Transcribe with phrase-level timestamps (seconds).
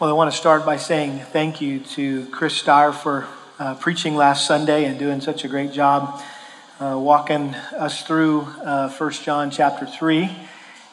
[0.00, 3.26] Well, I want to start by saying thank you to Chris Starr for
[3.58, 6.22] uh, preaching last Sunday and doing such a great job
[6.78, 10.30] uh, walking us through uh, 1 John chapter 3.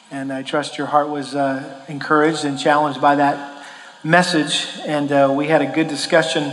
[0.10, 3.68] And I trust your heart was uh, encouraged and challenged by that
[4.04, 4.66] message.
[4.88, 6.46] And uh, we had a good discussion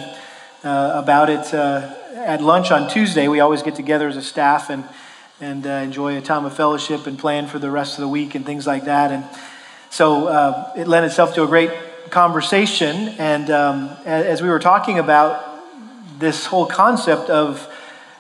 [0.63, 3.29] uh, about it uh, at lunch on Tuesday.
[3.29, 4.85] We always get together as a staff and,
[5.41, 8.45] and enjoy a time of fellowship and plan for the rest of the week and
[8.45, 9.11] things like that.
[9.11, 9.25] And
[9.89, 11.71] so it lent itself to a great
[12.13, 13.09] conversation.
[13.19, 15.63] And um, as we were talking about
[16.21, 17.67] this whole concept of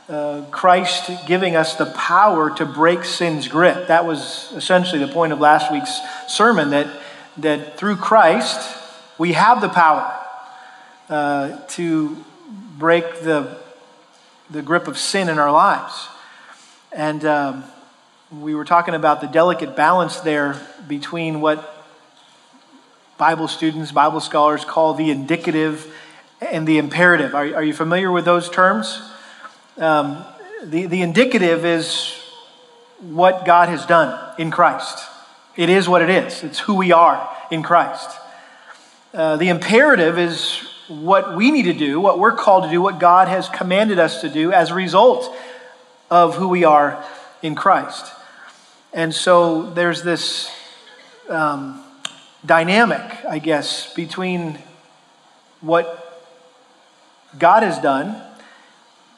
[0.08, 5.32] uh, Christ giving us the power to break sin's grip, that was essentially the point
[5.32, 6.88] of last week's sermon that,
[7.36, 8.76] that through Christ,
[9.18, 10.10] we have the power
[11.10, 12.16] uh, to
[12.78, 13.58] break the,
[14.50, 16.08] the grip of sin in our lives.
[16.92, 17.64] And um,
[18.40, 21.81] we were talking about the delicate balance there between what
[23.22, 25.86] Bible students, Bible scholars call the indicative
[26.40, 27.36] and the imperative.
[27.36, 29.00] Are, are you familiar with those terms?
[29.78, 30.24] Um,
[30.64, 32.20] the, the indicative is
[32.98, 35.04] what God has done in Christ.
[35.54, 38.10] It is what it is, it's who we are in Christ.
[39.14, 42.98] Uh, the imperative is what we need to do, what we're called to do, what
[42.98, 45.32] God has commanded us to do as a result
[46.10, 47.04] of who we are
[47.40, 48.04] in Christ.
[48.92, 50.50] And so there's this
[51.28, 51.81] um,
[52.44, 54.58] dynamic, I guess, between
[55.60, 55.98] what
[57.38, 58.20] God has done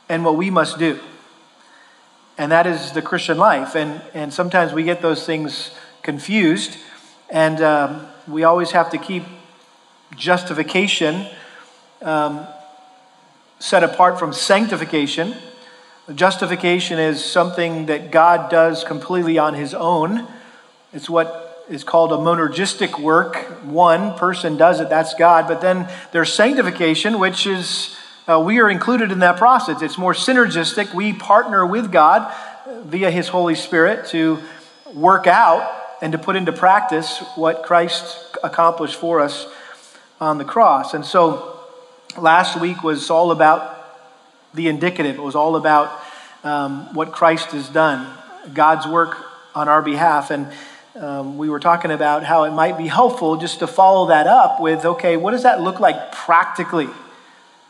[0.08, 1.00] and what we must do.
[2.36, 3.74] And that is the Christian life.
[3.74, 5.70] And, and sometimes we get those things
[6.02, 6.76] confused,
[7.30, 9.22] and um, we always have to keep
[10.16, 11.26] justification
[12.02, 12.46] um,
[13.58, 15.34] set apart from sanctification.
[16.14, 20.26] Justification is something that God does completely on his own.
[20.92, 23.36] It's what is called a monergistic work.
[23.64, 25.48] One person does it, that's God.
[25.48, 27.96] But then there's sanctification, which is,
[28.28, 29.80] uh, we are included in that process.
[29.82, 30.94] It's more synergistic.
[30.94, 32.32] We partner with God
[32.84, 34.40] via His Holy Spirit to
[34.92, 35.70] work out
[36.02, 39.46] and to put into practice what Christ accomplished for us
[40.20, 40.94] on the cross.
[40.94, 41.60] And so
[42.18, 43.72] last week was all about
[44.52, 46.00] the indicative, it was all about
[46.44, 48.06] um, what Christ has done,
[48.52, 49.16] God's work
[49.54, 50.30] on our behalf.
[50.30, 50.52] And
[50.96, 54.60] um, we were talking about how it might be helpful just to follow that up
[54.60, 56.88] with okay, what does that look like practically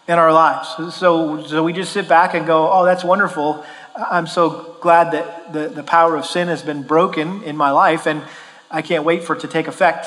[0.06, 0.68] in our lives?
[0.94, 3.64] So, so we just sit back and go, oh, that's wonderful.
[3.96, 8.06] I'm so glad that the, the power of sin has been broken in my life,
[8.06, 8.22] and
[8.70, 10.06] I can't wait for it to take effect.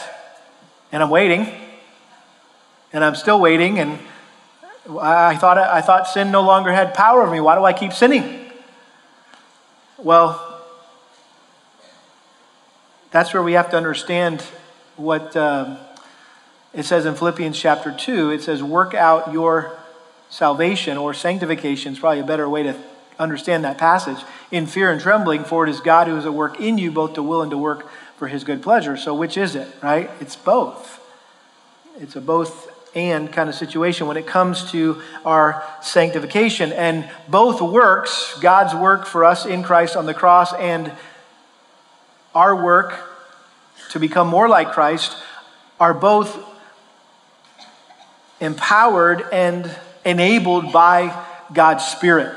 [0.91, 1.51] And I'm waiting,
[2.93, 3.97] and I'm still waiting, and
[4.87, 7.39] I thought, I thought sin no longer had power over me.
[7.39, 8.51] Why do I keep sinning?
[9.97, 10.46] Well,
[13.17, 14.41] that's where we have to understand
[14.95, 15.75] what uh,
[16.71, 18.29] it says in Philippians chapter 2.
[18.29, 19.75] It says, Work out your
[20.29, 22.77] salvation or sanctification is probably a better way to
[23.17, 26.59] understand that passage in fear and trembling, for it is God who is at work
[26.59, 28.95] in you both to will and to work for his good pleasure.
[28.95, 30.11] So, which is it, right?
[30.19, 31.03] It's both.
[31.99, 36.71] It's a both and kind of situation when it comes to our sanctification.
[36.71, 40.91] And both works, God's work for us in Christ on the cross and
[42.35, 43.06] our work
[43.97, 45.17] to become more like Christ
[45.79, 46.37] are both
[48.39, 49.75] empowered and
[50.05, 52.35] enabled by God's Spirit.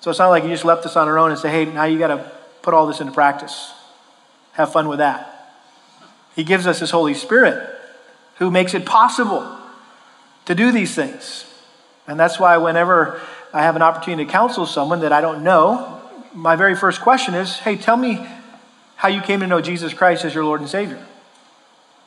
[0.00, 1.84] So it's not like you just left us on our own and say, hey, now
[1.84, 2.32] you got to
[2.62, 3.72] put all this into practice.
[4.52, 5.54] Have fun with that.
[6.34, 7.68] He gives us His Holy Spirit
[8.36, 9.58] who makes it possible
[10.46, 11.44] to do these things.
[12.08, 13.20] And that's why whenever
[13.52, 16.00] I have an opportunity to counsel someone that I don't know,
[16.34, 18.26] my very first question is hey, tell me
[19.02, 21.04] how you came to know Jesus Christ as your Lord and Savior.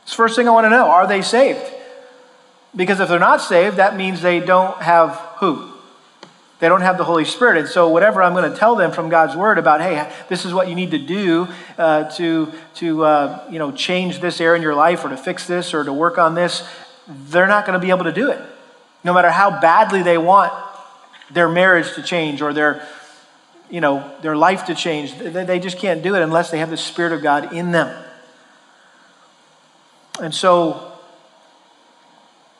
[0.03, 0.85] It's the first thing I want to know.
[0.85, 1.59] Are they saved?
[2.73, 5.73] Because if they're not saved, that means they don't have who?
[6.59, 7.57] They don't have the Holy Spirit.
[7.57, 10.53] And so, whatever I'm going to tell them from God's Word about, hey, this is
[10.53, 14.61] what you need to do uh, to, to uh, you know, change this area in
[14.61, 16.65] your life or to fix this or to work on this,
[17.09, 18.39] they're not going to be able to do it.
[19.03, 20.53] No matter how badly they want
[21.29, 22.87] their marriage to change or their
[23.69, 25.15] you know, their life to change.
[25.17, 28.03] They just can't do it unless they have the Spirit of God in them.
[30.21, 30.93] And so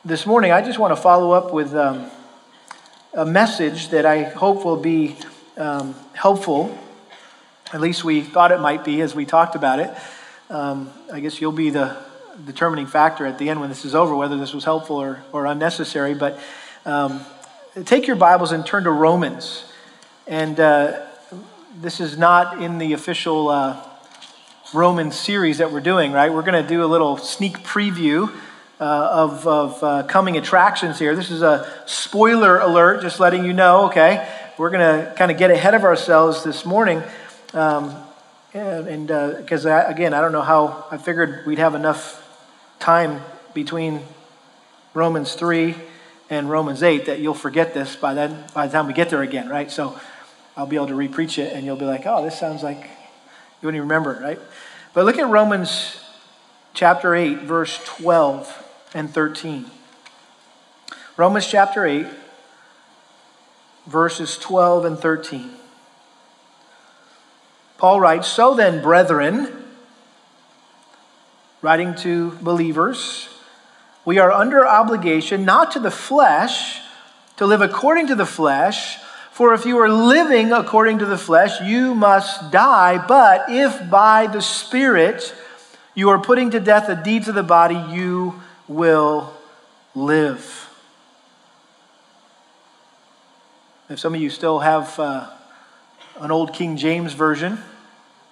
[0.04, 2.10] this morning, I just want to follow up with um,
[3.14, 5.16] a message that I hope will be
[5.56, 6.76] um, helpful.
[7.72, 9.90] At least we thought it might be as we talked about it.
[10.50, 11.96] Um, I guess you'll be the
[12.44, 15.46] determining factor at the end when this is over, whether this was helpful or, or
[15.46, 16.14] unnecessary.
[16.14, 16.38] But
[16.84, 17.20] um,
[17.84, 19.64] take your Bibles and turn to Romans.
[20.28, 21.06] And uh,
[21.80, 23.80] this is not in the official uh,
[24.74, 26.32] Roman series that we're doing, right?
[26.32, 28.34] We're going to do a little sneak preview
[28.80, 31.14] uh, of, of uh, coming attractions here.
[31.14, 34.28] This is a spoiler alert, just letting you know, okay?
[34.58, 37.04] We're going to kind of get ahead of ourselves this morning.
[37.52, 37.94] Um,
[38.52, 42.20] and because, uh, again, I don't know how, I figured we'd have enough
[42.80, 43.20] time
[43.54, 44.00] between
[44.92, 45.76] Romans 3
[46.30, 49.22] and Romans 8 that you'll forget this by then by the time we get there
[49.22, 49.70] again, right?
[49.70, 49.96] So
[50.56, 52.78] I'll be able to repreach it and you'll be like, oh, this sounds like
[53.60, 54.40] you wouldn't even remember it, right?
[54.94, 56.00] But look at Romans
[56.72, 59.66] chapter 8, verse 12 and 13.
[61.16, 62.06] Romans chapter 8,
[63.86, 65.50] verses 12 and 13.
[67.78, 69.64] Paul writes, So then, brethren,
[71.62, 73.28] writing to believers,
[74.04, 76.80] we are under obligation not to the flesh
[77.36, 78.98] to live according to the flesh.
[79.36, 82.96] For if you are living according to the flesh, you must die.
[83.06, 85.34] But if by the Spirit
[85.94, 89.34] you are putting to death the deeds of the body, you will
[89.94, 90.70] live.
[93.90, 95.28] If some of you still have uh,
[96.18, 97.58] an old King James version,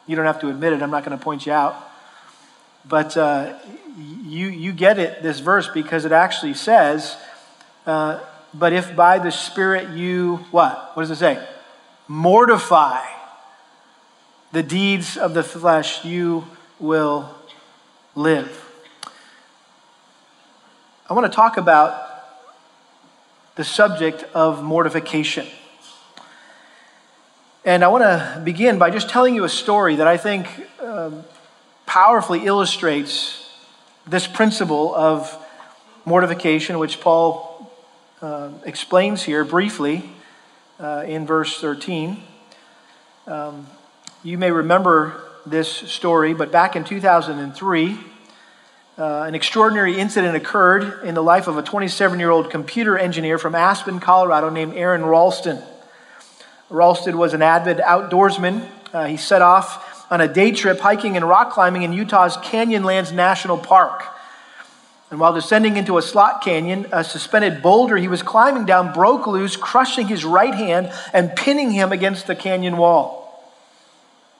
[0.06, 1.76] you don't have to admit it, I'm not going to point you out.
[2.88, 3.58] But uh,
[3.98, 7.14] you, you get it, this verse, because it actually says,
[7.84, 8.20] uh,
[8.54, 10.92] but if by the Spirit you, what?
[10.94, 11.44] What does it say?
[12.08, 13.02] Mortify
[14.54, 16.46] the deeds of the flesh, you
[16.78, 17.28] will
[18.14, 18.64] live.
[21.10, 22.00] I want to talk about
[23.56, 25.46] the subject of mortification.
[27.64, 30.48] And I want to begin by just telling you a story that I think
[30.80, 31.24] um,
[31.84, 33.50] powerfully illustrates
[34.06, 35.36] this principle of
[36.04, 37.53] mortification, which Paul
[38.24, 40.02] uh, explains here briefly
[40.80, 42.22] uh, in verse 13.
[43.26, 43.66] Um,
[44.22, 47.98] you may remember this story, but back in 2003,
[48.96, 53.36] uh, an extraordinary incident occurred in the life of a 27 year old computer engineer
[53.36, 55.62] from Aspen, Colorado, named Aron Ralston.
[56.70, 58.66] Ralston was an avid outdoorsman.
[58.90, 63.12] Uh, he set off on a day trip hiking and rock climbing in Utah's Canyonlands
[63.12, 64.13] National Park.
[65.10, 69.26] And while descending into a slot canyon, a suspended boulder he was climbing down broke
[69.26, 73.24] loose, crushing his right hand and pinning him against the canyon wall.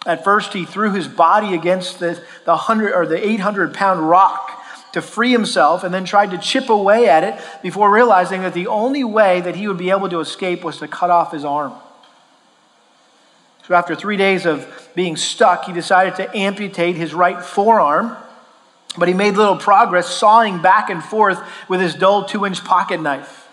[0.07, 4.63] At first, he threw his body against the, the 100 or the 800 pound rock
[4.93, 8.67] to free himself and then tried to chip away at it before realizing that the
[8.67, 11.73] only way that he would be able to escape was to cut off his arm.
[13.67, 18.15] So, after three days of being stuck, he decided to amputate his right forearm,
[18.97, 23.01] but he made little progress, sawing back and forth with his dull two inch pocket
[23.01, 23.49] knife.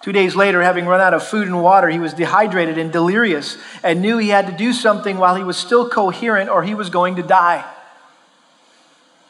[0.00, 3.58] Two days later, having run out of food and water, he was dehydrated and delirious
[3.82, 6.88] and knew he had to do something while he was still coherent or he was
[6.88, 7.68] going to die.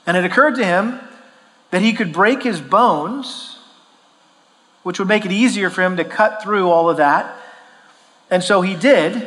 [0.07, 1.01] And it occurred to him
[1.71, 3.59] that he could break his bones,
[4.83, 7.35] which would make it easier for him to cut through all of that.
[8.31, 9.27] And so he did,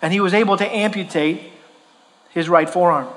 [0.00, 1.52] and he was able to amputate
[2.30, 3.08] his right forearm.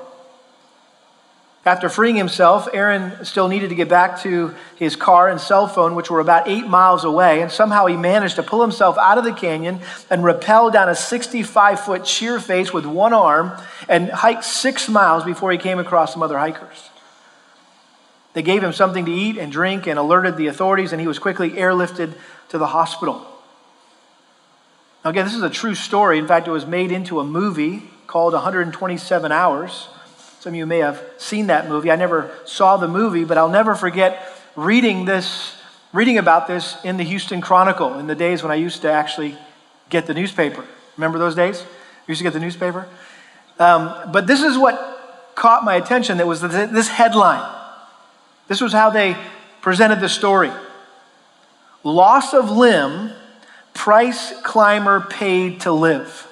[1.66, 5.96] After freeing himself, Aron still needed to get back to his car and cell phone,
[5.96, 9.24] which were about eight miles away, and somehow he managed to pull himself out of
[9.24, 13.50] the canyon and rappel down a 65 foot sheer face with one arm
[13.88, 16.88] and hike six miles before he came across some other hikers.
[18.34, 21.18] They gave him something to eat and drink and alerted the authorities, and he was
[21.18, 22.14] quickly airlifted
[22.50, 23.26] to the hospital.
[25.04, 26.18] Now, again, this is a true story.
[26.18, 29.88] In fact, it was made into a movie called 127 Hours.
[30.46, 31.90] Some of you may have seen that movie.
[31.90, 35.56] I never saw the movie, but I'll never forget reading this,
[35.92, 39.36] reading about this in the Houston Chronicle in the days when I used to actually
[39.90, 40.64] get the newspaper.
[40.96, 41.62] Remember those days?
[41.62, 41.64] I
[42.06, 42.86] used to get the newspaper.
[43.58, 46.18] Um, but this is what caught my attention.
[46.18, 47.52] That was this headline.
[48.46, 49.16] This was how they
[49.62, 50.52] presented the story.
[51.82, 53.10] Loss of limb,
[53.74, 56.28] price climber paid to live.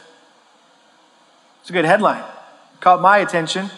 [1.63, 2.23] It's a good headline.
[2.79, 3.71] Caught my attention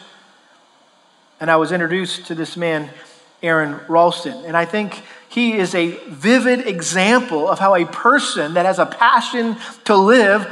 [1.40, 2.90] and I was introduced to this man,
[3.42, 4.44] Aron Ralston.
[4.44, 8.86] And I think he is a vivid example of how a person that has a
[8.86, 10.50] passion to live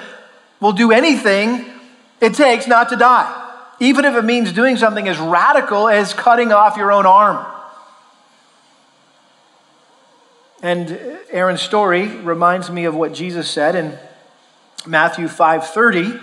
[0.61, 1.65] will do anything
[2.21, 6.53] it takes not to die, even if it means doing something as radical as cutting
[6.53, 7.45] off your own arm.
[10.63, 10.99] And
[11.31, 13.99] Aron's story reminds me of what Jesus said in
[14.87, 16.19] Matthew 5:30,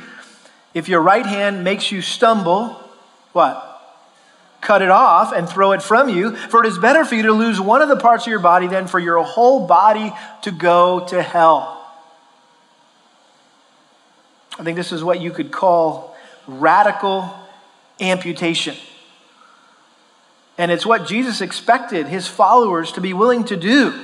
[0.74, 2.80] if your right hand makes you stumble,
[3.34, 3.70] what?
[4.62, 6.36] Cut it off and throw it from you.
[6.36, 8.68] For it is better for you to lose one of the parts of your body
[8.68, 10.13] than for your whole body
[10.44, 11.77] to go to hell.
[14.58, 16.15] I think this is what you could call
[16.48, 17.34] radical
[18.00, 18.75] amputation.
[20.58, 24.00] And it's what Jesus expected his followers to be willing to do.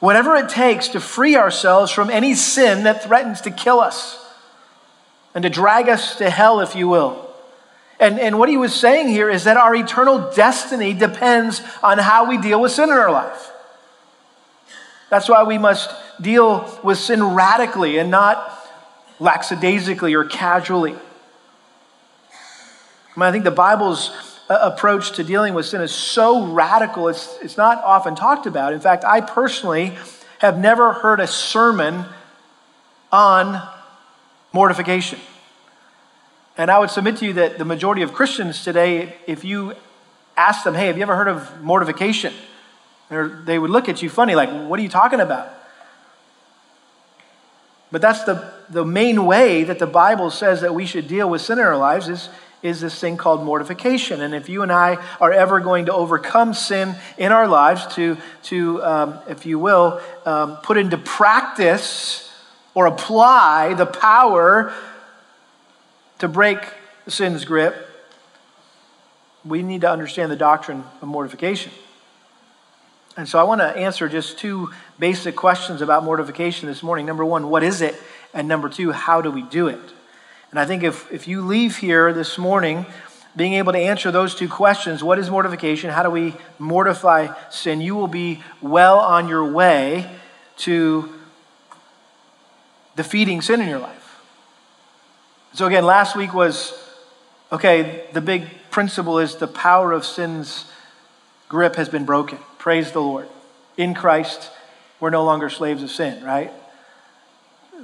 [0.00, 4.20] Whatever it takes to free ourselves from any sin that threatens to kill us
[5.34, 7.23] and to drag us to hell, if you will.
[8.00, 12.28] And, and what he was saying here is that our eternal destiny depends on how
[12.28, 13.50] we deal with sin in our life.
[15.10, 18.52] That's why we must deal with sin radically and not
[19.20, 20.94] lackadaisically or casually.
[23.16, 24.10] I, mean, I think the Bible's
[24.50, 28.72] uh, approach to dealing with sin is so radical, it's, it's not often talked about.
[28.72, 29.96] In fact, I personally
[30.40, 32.06] have never heard a sermon
[33.12, 33.62] on
[34.52, 35.20] mortification.
[36.56, 39.74] And I would submit to you that the majority of Christians today, if you
[40.36, 42.32] ask them, hey, have you ever heard of mortification?
[43.10, 45.48] they would look at you funny, like, what are you talking about?
[47.92, 51.42] But that's the, the main way that the Bible says that we should deal with
[51.42, 52.28] sin in our lives is,
[52.62, 54.20] is this thing called mortification.
[54.20, 58.16] And if you and I are ever going to overcome sin in our lives, to,
[58.44, 62.32] to um, if you will, um, put into practice
[62.74, 64.74] or apply the power
[66.24, 66.58] to break
[67.06, 67.86] sin's grip,
[69.44, 71.70] we need to understand the doctrine of mortification.
[73.18, 77.04] And so I want to answer just two basic questions about mortification this morning.
[77.04, 77.94] Number one, what is it?
[78.32, 79.78] And number two, how do we do it?
[80.50, 82.86] And I think if, if you leave here this morning
[83.36, 85.90] being able to answer those two questions what is mortification?
[85.90, 87.82] How do we mortify sin?
[87.82, 90.10] You will be well on your way
[90.58, 91.12] to
[92.96, 94.03] defeating sin in your life.
[95.54, 96.72] So, again, last week was
[97.52, 100.64] okay, the big principle is the power of sin's
[101.48, 102.38] grip has been broken.
[102.58, 103.28] Praise the Lord.
[103.76, 104.50] In Christ,
[104.98, 106.50] we're no longer slaves of sin, right?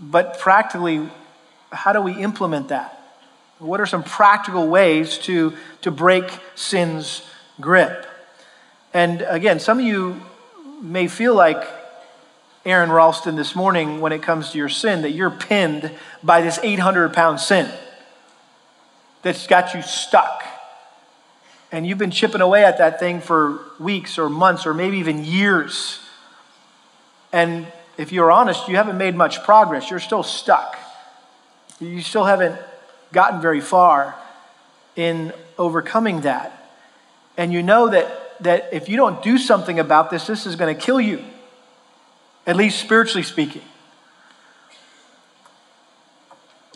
[0.00, 1.08] But practically,
[1.70, 3.00] how do we implement that?
[3.60, 6.24] What are some practical ways to, to break
[6.56, 7.22] sin's
[7.60, 8.04] grip?
[8.92, 10.20] And again, some of you
[10.82, 11.62] may feel like
[12.64, 15.90] Aron Ralston this morning when it comes to your sin, that you're pinned
[16.22, 17.70] by this 800 pound sin
[19.22, 20.44] that's got you stuck
[21.72, 25.24] and you've been chipping away at that thing for weeks or months or maybe even
[25.24, 26.00] years.
[27.32, 29.90] And if you're honest, you haven't made much progress.
[29.90, 30.76] You're still stuck.
[31.80, 32.58] You still haven't
[33.12, 34.16] gotten very far
[34.96, 36.56] in overcoming that.
[37.36, 40.74] And you know that, that if you don't do something about this, this is going
[40.74, 41.24] to kill you,
[42.50, 43.62] at least spiritually speaking.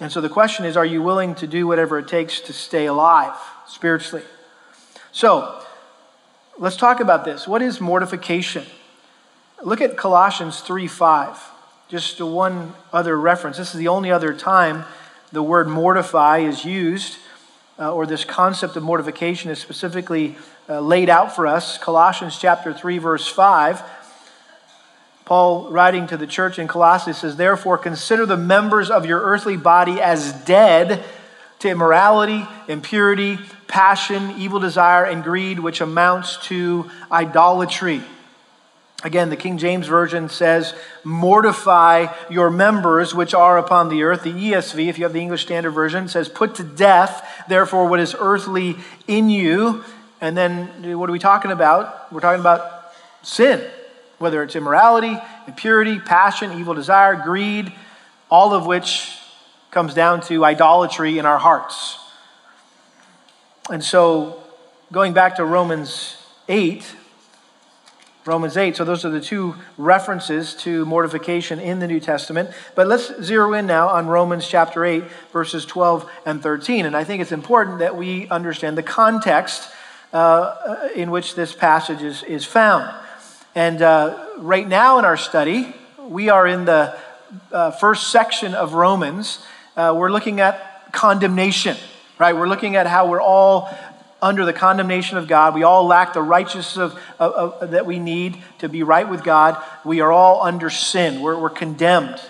[0.00, 2.86] And so the question is are you willing to do whatever it takes to stay
[2.86, 4.24] alive spiritually?
[5.10, 5.60] So,
[6.58, 7.48] let's talk about this.
[7.48, 8.64] What is mortification?
[9.64, 11.40] Look at Colossians 3 5.
[11.88, 13.56] Just one other reference.
[13.56, 14.84] This is the only other time
[15.32, 17.18] the word mortify is used,
[17.80, 20.36] uh, or this concept of mortification is specifically
[20.68, 21.78] uh, laid out for us.
[21.78, 23.82] Colossians chapter 3, verse 5.
[25.24, 29.56] Paul, writing to the church in Colossae, says, Therefore, consider the members of your earthly
[29.56, 31.02] body as dead
[31.60, 38.02] to immorality, impurity, passion, evil desire, and greed, which amounts to idolatry.
[39.02, 44.22] Again, the King James Version says, Mortify your members which are upon the earth.
[44.22, 48.00] The ESV, if you have the English Standard Version, says, Put to death, therefore, what
[48.00, 48.76] is earthly
[49.06, 49.84] in you.
[50.20, 52.10] And then what are we talking about?
[52.12, 53.62] We're talking about sin,
[54.18, 57.72] whether it's immorality, impurity, passion, evil desire, greed,
[58.30, 59.18] all of which
[59.70, 61.98] comes down to idolatry in our hearts.
[63.70, 64.42] And so,
[64.92, 66.16] going back to Romans
[66.48, 66.94] 8,
[68.26, 68.76] Romans 8.
[68.76, 72.50] So, those are the two references to mortification in the New Testament.
[72.74, 76.86] But let's zero in now on Romans chapter 8, verses 12 and 13.
[76.86, 79.70] And I think it's important that we understand the context
[80.12, 82.94] uh, in which this passage is, is found.
[83.54, 86.98] And uh, right now in our study, we are in the
[87.52, 89.44] uh, first section of Romans.
[89.76, 91.76] Uh, we're looking at condemnation
[92.18, 92.34] right?
[92.34, 93.74] We're looking at how we're all
[94.22, 95.54] under the condemnation of God.
[95.54, 99.22] We all lack the righteousness of, of, of, that we need to be right with
[99.22, 99.62] God.
[99.84, 101.20] We are all under sin.
[101.20, 102.20] We're, we're condemned.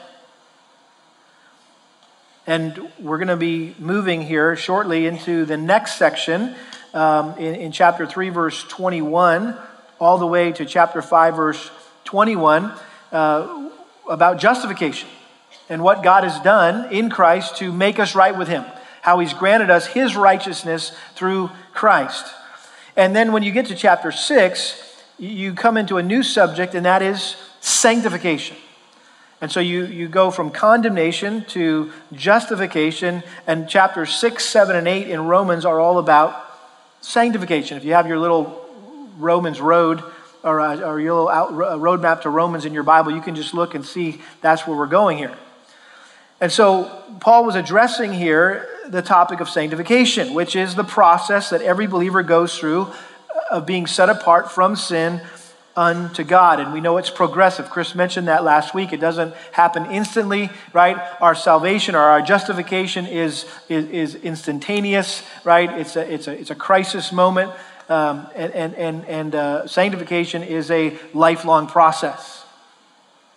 [2.46, 6.54] And we're going to be moving here shortly into the next section
[6.92, 9.56] um, in, in chapter 3, verse 21,
[10.04, 11.70] all the way to chapter 5, verse
[12.04, 12.72] 21,
[13.12, 13.70] uh,
[14.08, 15.08] about justification
[15.68, 18.64] and what God has done in Christ to make us right with Him
[19.04, 22.24] how he's granted us his righteousness through Christ.
[22.96, 26.86] And then when you get to chapter 6, you come into a new subject, and
[26.86, 28.56] that is sanctification.
[29.42, 35.10] And so you, you go from condemnation to justification, and chapters 6, 7, and 8
[35.10, 36.34] in Romans are all about
[37.02, 37.76] sanctification.
[37.76, 38.63] If you have your little
[39.16, 40.02] Romans Road
[40.42, 43.74] or, uh, your little out, roadmap to Romans in your Bible, you can just look
[43.74, 45.34] and see that's where we're going here.
[46.40, 51.62] And so Paul was addressing here the topic of sanctification, which is the process that
[51.62, 52.88] every believer goes through
[53.50, 55.22] of being set apart from sin
[55.76, 56.60] unto God.
[56.60, 57.70] And we know it's progressive.
[57.70, 58.92] Chris mentioned that last week.
[58.92, 60.98] It doesn't happen instantly, right?
[61.20, 65.70] Our salvation or our justification is, is, is instantaneous, right?
[65.78, 67.52] It's a, it's, a, it's a crisis moment.
[67.88, 72.44] Um, and and, and, and uh, sanctification is a lifelong process.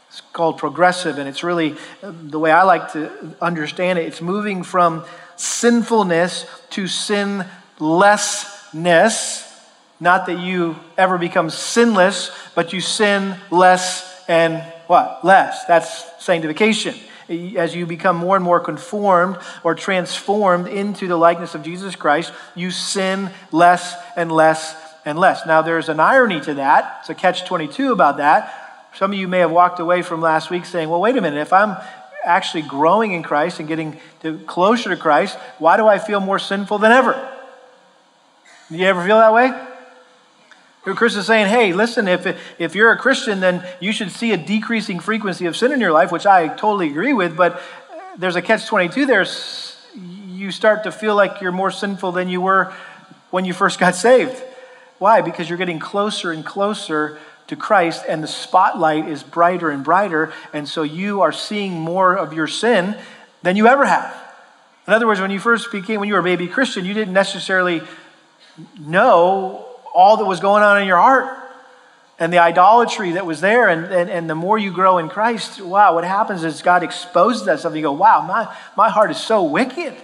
[0.08, 4.06] It's called progressive, and it's really the way I like to understand it.
[4.06, 5.04] It's moving from
[5.36, 7.44] sinfulness to sinlessness
[10.00, 15.26] not that you ever become sinless, but you sin less and what?
[15.26, 15.66] Less.
[15.66, 16.96] That's sanctification.
[17.30, 22.32] As you become more and more conformed or transformed into the likeness of Jesus Christ,
[22.56, 25.46] you sin less and less and less.
[25.46, 27.00] Now, there's an irony to that.
[27.02, 28.90] It's a catch 22 about that.
[28.96, 31.40] Some of you may have walked away from last week saying, well, wait a minute,
[31.40, 31.78] if I'm
[32.24, 36.40] actually growing in Christ and getting to closer to Christ, why do I feel more
[36.40, 37.14] sinful than ever?
[38.70, 39.67] Do you ever feel that way?
[40.96, 44.38] Chris is saying, hey, listen, if, if you're a Christian, then you should see a
[44.38, 47.60] decreasing frequency of sin in your life, which I totally agree with, but uh,
[48.18, 49.26] there's a catch 22 there.
[50.28, 52.74] You start to feel like you're more sinful than you were
[53.32, 54.42] when you first got saved.
[55.00, 55.22] Why?
[55.22, 60.34] Because you're getting closer and closer to Christ, and the spotlight is brighter and brighter,
[60.54, 62.98] and so you are seeing more of your sin
[63.42, 64.16] than you ever have.
[64.88, 67.14] In other words, when you first became, when you were a baby Christian, you didn't
[67.14, 67.82] necessarily
[68.80, 69.67] know
[69.98, 71.36] all that was going on in your heart
[72.20, 73.68] and the idolatry that was there.
[73.68, 77.46] And, and, and the more you grow in Christ, wow, what happens is God exposes
[77.46, 77.76] that stuff.
[77.76, 79.96] You go, wow, my, my heart is so wicked.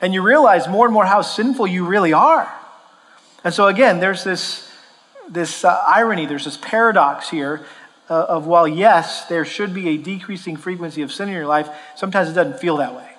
[0.00, 2.50] And you realize more and more how sinful you really are.
[3.44, 4.66] And so, again, there's this,
[5.28, 7.66] this uh, irony, there's this paradox here
[8.08, 11.68] uh, of while, yes, there should be a decreasing frequency of sin in your life,
[11.96, 13.10] sometimes it doesn't feel that way.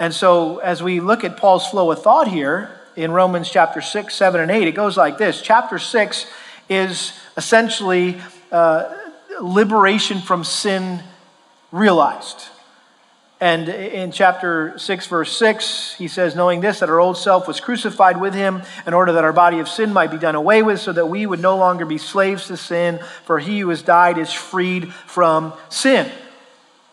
[0.00, 4.14] And so, as we look at Paul's flow of thought here, in Romans chapter 6,
[4.14, 4.68] 7, and 8.
[4.68, 6.26] It goes like this Chapter 6
[6.68, 8.20] is essentially
[8.52, 8.94] uh,
[9.40, 11.02] liberation from sin
[11.72, 12.48] realized.
[13.42, 17.58] And in chapter 6, verse 6, he says, Knowing this, that our old self was
[17.58, 20.78] crucified with him in order that our body of sin might be done away with,
[20.78, 24.18] so that we would no longer be slaves to sin, for he who has died
[24.18, 26.10] is freed from sin.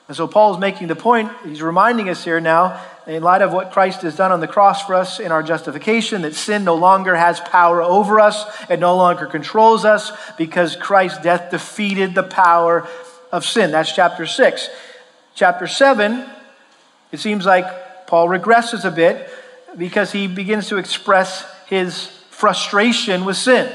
[0.08, 3.72] And so Paul's making the point, he's reminding us here now, in light of what
[3.72, 7.15] Christ has done on the cross for us in our justification, that sin no longer
[7.15, 12.86] has power over us, it no longer controls us, because Christ's death defeated the power
[13.32, 13.72] of sin.
[13.72, 14.70] That's chapter 6.
[15.36, 16.26] Chapter 7,
[17.12, 19.30] it seems like Paul regresses a bit
[19.78, 23.72] because he begins to express his frustration with sin.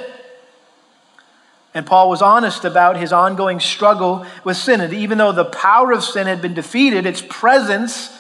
[1.75, 4.83] And Paul was honest about his ongoing struggle with sin.
[4.83, 8.11] And even though the power of sin had been defeated, its presence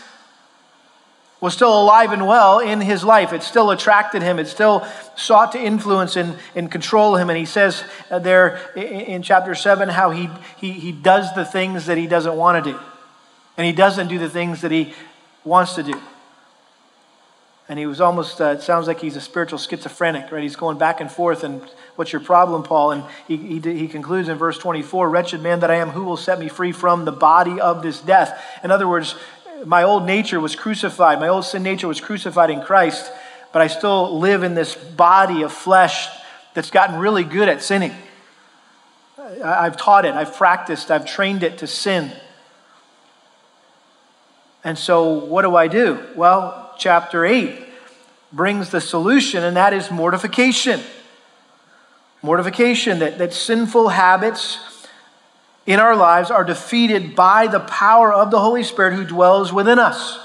[1.43, 3.33] was still alive and well in his life.
[3.33, 4.39] It still attracted him.
[4.39, 7.29] It still sought to influence and, and control him.
[7.29, 11.87] And he says uh, there in chapter 7 how he, he, he does the things
[11.87, 12.79] that he doesn't want to do.
[13.57, 14.95] And he doesn't do the things that he
[15.45, 16.01] wants to do.
[17.69, 20.43] And he was almost, uh, it sounds like he's a spiritual schizophrenic, right?
[20.43, 21.61] He's going back and forth and
[21.97, 22.93] What's your problem, Paul?
[22.93, 26.17] And he, he, he, concludes in verse 24 Wretched man that I am, who will
[26.17, 28.43] set me free from the body of this death?
[28.65, 29.15] In other words,
[29.65, 33.11] my old nature was crucified, my old sin nature was crucified in Christ,
[33.53, 36.09] but I still live in this body of flesh
[36.55, 37.95] that's gotten really good at sinning.
[39.45, 42.13] I've taught it, I've practiced, I've trained it to sin.
[44.65, 46.01] And so, what do I do?
[46.15, 47.67] Well, chapter 8
[48.33, 50.81] brings the solution, and that is mortification.
[52.23, 54.72] Mortification, that, that sinful habits
[55.67, 59.79] in our lives are defeated by the power of the Holy Spirit who dwells within
[59.79, 60.19] us.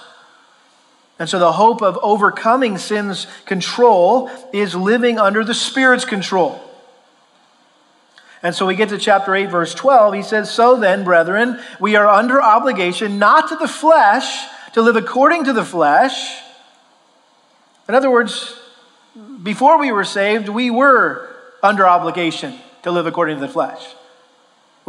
[1.20, 6.62] And so the hope of overcoming sin's control is living under the Spirit's control.
[8.44, 10.14] And so we get to chapter 8, verse 12.
[10.14, 14.96] He says, So then, brethren, we are under obligation not to the flesh to live
[14.96, 16.40] according to the flesh.
[17.90, 18.56] In other words,
[19.42, 23.84] before we were saved, we were under obligation to live according to the flesh.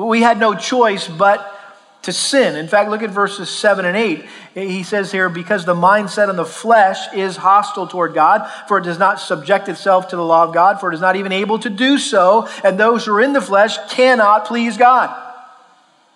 [0.07, 1.55] We had no choice but
[2.03, 2.57] to sin.
[2.57, 4.25] In fact, look at verses 7 and 8.
[4.55, 8.85] He says here, Because the mindset on the flesh is hostile toward God, for it
[8.85, 11.59] does not subject itself to the law of God, for it is not even able
[11.59, 15.11] to do so, and those who are in the flesh cannot please God.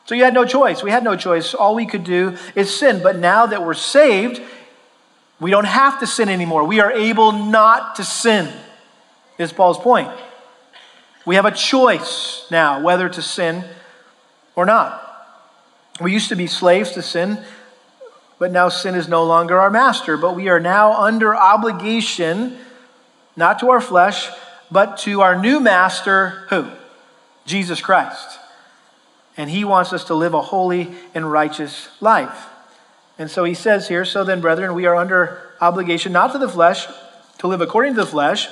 [0.04, 0.82] So you had no choice.
[0.82, 1.52] We had no choice.
[1.52, 3.02] All we could do is sin.
[3.02, 4.40] But now that we're saved,
[5.40, 6.64] we don't have to sin anymore.
[6.64, 8.52] We are able not to sin.
[9.38, 10.10] is Paul's point.
[11.24, 13.64] We have a choice now whether to sin
[14.56, 15.00] or not.
[16.00, 17.38] We used to be slaves to sin,
[18.38, 20.16] but now sin is no longer our master.
[20.16, 22.56] But we are now under obligation,
[23.36, 24.28] not to our flesh,
[24.70, 26.70] but to our new master, who?
[27.44, 28.38] Jesus Christ.
[29.36, 32.48] And he wants us to live a holy and righteous life.
[33.18, 36.48] And so he says here, so then, brethren, we are under obligation, not to the
[36.48, 36.86] flesh,
[37.38, 38.48] to live according to the flesh.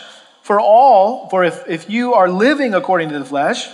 [0.50, 3.68] For all, for if, if you are living according to the flesh,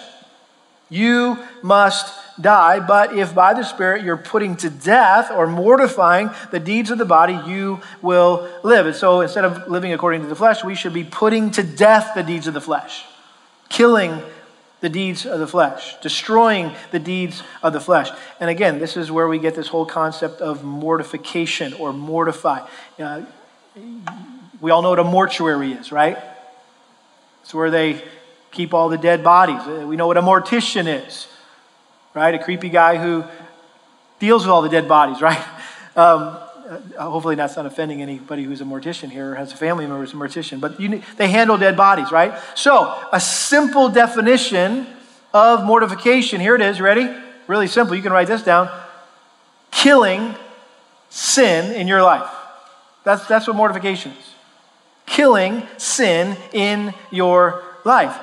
[0.91, 2.81] you must die.
[2.81, 7.07] But if by the Spirit you're putting to death or mortifying the deeds of the
[7.07, 8.85] body, you will live.
[8.85, 12.11] And so instead of living according to the flesh, we should be putting to death
[12.15, 13.07] the deeds of the flesh,
[13.71, 14.21] killing
[14.83, 18.11] the deeds of the flesh, destroying the deeds of the flesh.
[18.39, 22.69] And again, this is where we get this whole concept of mortification or mortify.
[22.99, 23.23] Uh,
[24.61, 26.19] we all know what a mortuary is, right?
[27.47, 28.03] It's where they
[28.51, 29.61] keep all the dead bodies.
[29.61, 31.29] Uh, we know what a mortician is,
[32.13, 32.35] right?
[32.35, 33.23] A creepy guy who
[34.19, 35.39] deals with all the dead bodies, right?
[35.95, 36.39] Um,
[36.99, 40.01] uh, hopefully that's not offending anybody who's a mortician here or has a family member
[40.01, 42.37] who's a mortician, but you, they handle dead bodies, right?
[42.57, 44.89] So, a simple definition
[45.33, 47.09] of mortification here it is, ready?
[47.47, 47.95] Really simple.
[47.95, 48.69] You can write this down
[49.71, 50.35] killing
[51.11, 52.29] sin in your life.
[53.05, 54.36] That's, that's what mortification is.
[55.07, 58.19] Killing sin in your life.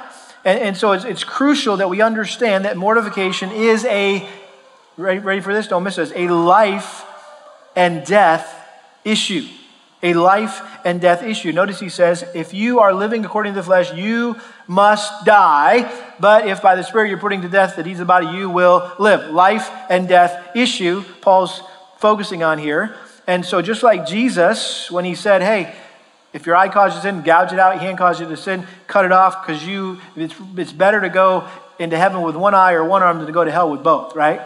[0.45, 4.27] And, and so it's, it's crucial that we understand that mortification is a,
[4.97, 5.67] ready, ready for this?
[5.67, 7.05] Don't miss this, a life
[7.75, 8.53] and death
[9.03, 9.47] issue.
[10.01, 11.53] A life and death issue.
[11.53, 14.35] Notice he says, if you are living according to the flesh, you
[14.67, 15.89] must die.
[16.19, 18.49] But if by the Spirit you're putting to death the deeds of the body, you
[18.49, 19.31] will live.
[19.31, 21.61] Life and death issue, Paul's
[21.99, 22.97] focusing on here.
[23.27, 25.73] And so, just like Jesus, when he said, hey,
[26.33, 27.79] if your eye causes sin, gouge it out.
[27.79, 31.47] Hand causes you to sin, cut it off because you, it's, it's better to go
[31.77, 34.15] into heaven with one eye or one arm than to go to hell with both,
[34.15, 34.41] right?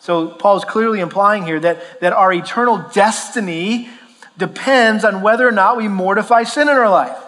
[0.00, 3.90] So Paul's clearly implying here that, that our eternal destiny
[4.36, 7.18] depends on whether or not we mortify sin in our life.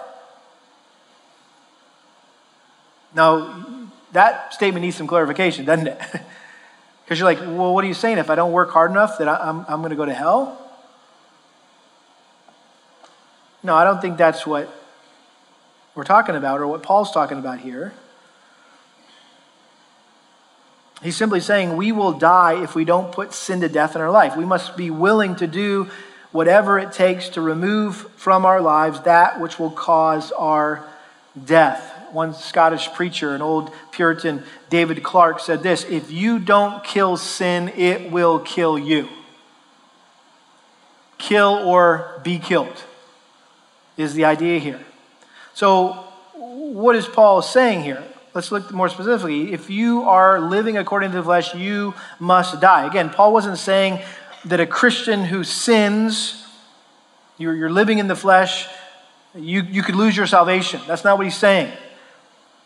[3.15, 3.67] Now,
[4.13, 6.01] that statement needs some clarification, doesn't it?
[7.05, 8.19] Because you're like, well, what are you saying?
[8.19, 10.70] If I don't work hard enough, that I'm, I'm going to go to hell?
[13.63, 14.73] No, I don't think that's what
[15.95, 17.93] we're talking about or what Paul's talking about here.
[21.03, 24.11] He's simply saying we will die if we don't put sin to death in our
[24.11, 24.37] life.
[24.37, 25.91] We must be willing to do
[26.33, 30.85] whatever it takes to remove from our lives that which will cause our
[31.43, 31.97] death.
[32.13, 37.69] One Scottish preacher, an old Puritan, David Clark, said this If you don't kill sin,
[37.77, 39.09] it will kill you.
[41.19, 42.85] Kill or be killed
[43.97, 44.81] is the idea here.
[45.55, 45.93] So,
[46.35, 48.03] what is Paul saying here?
[48.35, 49.53] let's look more specifically.
[49.53, 52.87] If you are living according to the flesh, you must die.
[52.87, 54.01] Again, Paul wasn't saying
[54.45, 56.47] that a Christian who sins,
[57.39, 58.69] you're, you're living in the flesh,
[59.35, 60.81] you, you could lose your salvation.
[60.87, 61.73] That's not what he's saying.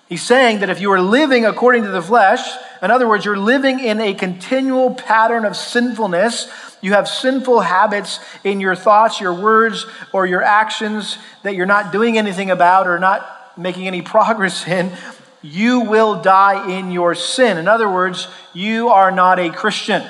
[0.09, 2.47] He's saying that if you are living according to the flesh,
[2.83, 8.21] in other words, you're living in a continual pattern of sinfulness, you have sinful habits
[8.45, 12.99] in your thoughts, your words, or your actions that you're not doing anything about or
[12.99, 14.93] not making any progress in,
[15.41, 17.57] you will die in your sin.
[17.57, 20.03] In other words, you are not a Christian.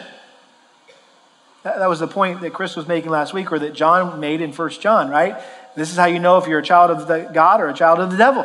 [1.62, 4.52] That, was the point that Chris was making last week, or that John made in
[4.52, 5.40] First John, right?
[5.76, 8.10] This is how you know if you're a child of God or a child of
[8.10, 8.44] the devil.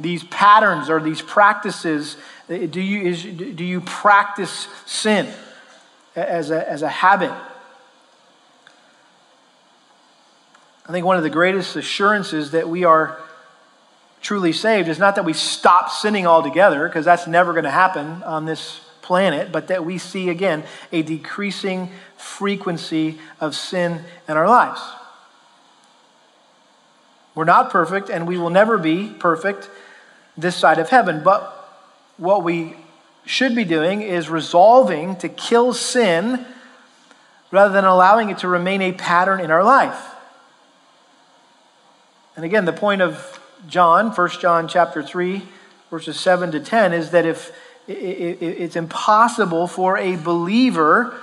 [0.00, 2.16] These patterns or these practices,
[2.48, 5.28] do you, is, do you practice sin
[6.16, 7.32] as a, as a habit?
[10.88, 13.18] I think one of the greatest assurances that we are
[14.22, 18.22] truly saved is not that we stop sinning altogether, because that's never going to happen
[18.22, 24.48] on this planet, but that we see again a decreasing frequency of sin in our
[24.48, 24.80] lives.
[27.34, 29.68] We're not perfect, and we will never be perfect
[30.40, 31.56] this side of heaven, but
[32.16, 32.76] what we
[33.24, 36.44] should be doing is resolving to kill sin
[37.50, 40.14] rather than allowing it to remain a pattern in our life.
[42.36, 45.42] And again, the point of John, 1 John chapter 3,
[45.90, 47.52] verses 7 to 10, is that if
[47.88, 51.18] it's impossible for a believer,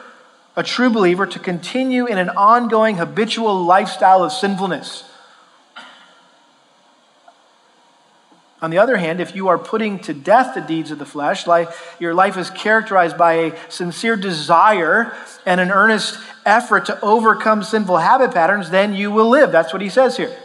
[0.56, 5.07] a true believer, to continue in an ongoing habitual lifestyle of sinfulness.
[8.62, 11.46] On the other hand, if you are putting to death the deeds of the flesh,
[11.46, 15.13] like your life is characterized by a sincere desire
[15.46, 19.52] and an earnest effort to overcome sinful habit patterns, then you will live.
[19.52, 20.36] That's what he says here.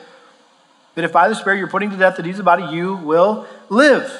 [0.94, 2.96] That if by the Spirit you're putting to death the deeds of the body, you
[2.96, 4.10] will live.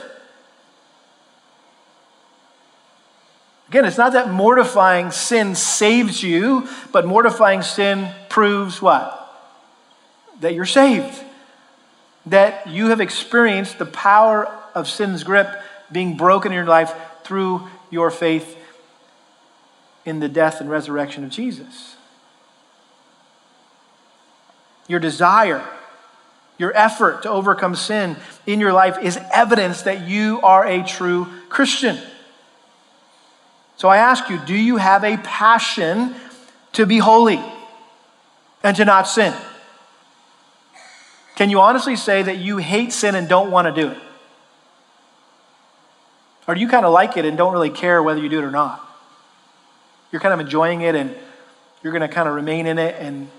[3.68, 9.18] Again, it's not that mortifying sin saves you, but mortifying sin proves what?
[10.40, 11.22] That you're saved.
[12.26, 15.48] That you have experienced the power of sin's grip
[15.90, 18.56] being broken in your life through your faith
[20.04, 21.96] in the death and resurrection of Jesus.
[24.88, 25.64] Your desire,
[26.58, 31.26] your effort to overcome sin in your life is evidence that you are a true
[31.48, 31.98] Christian.
[33.76, 36.14] So I ask you, do you have a passion
[36.72, 37.42] to be holy
[38.62, 39.34] and to not sin?
[41.36, 43.98] Can you honestly say that you hate sin and don't want to do it?
[46.46, 48.44] Or do you kind of like it and don't really care whether you do it
[48.44, 48.86] or not?
[50.10, 51.14] You're kind of enjoying it and
[51.82, 53.30] you're going to kind of remain in it and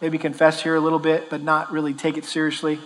[0.00, 2.80] maybe confess here a little bit, but not really take it seriously?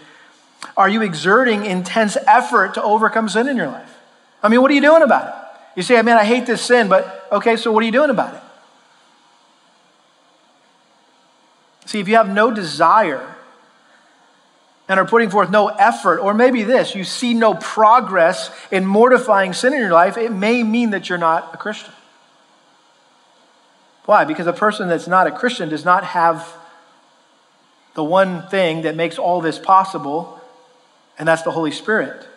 [0.77, 3.95] Are you exerting intense effort to overcome sin in your life?
[4.43, 5.35] I mean, what are you doing about it?
[5.77, 8.35] You say, man, I hate this sin, but okay, so what are you doing about
[8.35, 8.43] it?
[11.87, 13.36] See, if you have no desire
[14.89, 19.53] and are putting forth no effort, or maybe this, you see no progress in mortifying
[19.53, 21.93] sin in your life, it may mean that you're not a Christian.
[24.05, 24.25] Why?
[24.25, 26.57] Because a person that's not a Christian does not have
[27.95, 30.41] the one thing that makes all this possible,
[31.19, 32.29] and that's the Holy Spirit.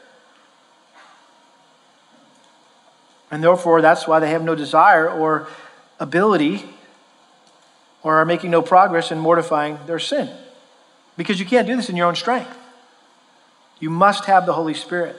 [3.30, 5.48] And therefore, that's why they have no desire or
[6.00, 6.66] ability
[8.02, 10.30] or are making no progress in mortifying their sin.
[11.20, 12.58] Because you can't do this in your own strength.
[13.82, 15.18] You must have the Holy Spirit.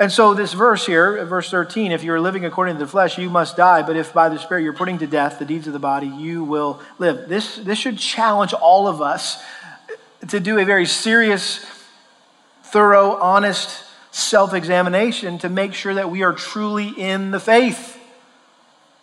[0.00, 3.30] And so, this verse here, verse 13, if you're living according to the flesh, you
[3.30, 3.82] must die.
[3.82, 6.42] But if by the Spirit you're putting to death the deeds of the body, you
[6.42, 7.28] will live.
[7.28, 9.40] This, this should challenge all of us
[10.30, 11.64] to do a very serious,
[12.64, 17.95] thorough, honest self examination to make sure that we are truly in the faith.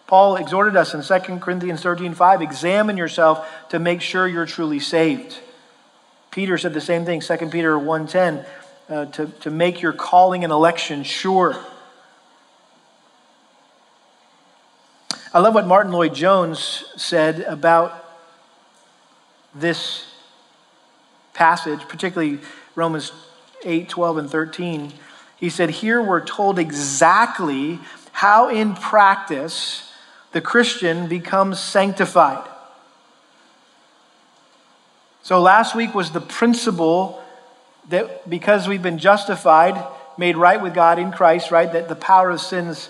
[0.08, 4.80] Paul exhorted us in 2 Corinthians 13 5 examine yourself to make sure you're truly
[4.80, 5.40] saved.
[6.32, 8.46] Peter said the same thing, 2 Peter 1.10,
[8.90, 11.56] uh, to, to make your calling and election sure.
[15.32, 18.04] I love what Martyn Lloyd-Jones said about
[19.56, 20.08] this
[21.34, 22.40] passage, particularly
[22.76, 23.12] Romans
[23.64, 24.94] 8, 12, and 13.
[25.38, 27.80] He said, Here we're told exactly
[28.12, 29.93] how in practice
[30.34, 32.48] the Christian becomes sanctified.
[35.22, 37.24] So last week was the principle
[37.90, 39.82] that because we've been justified,
[40.18, 42.90] made right with God in Christ, right, that the power of sin's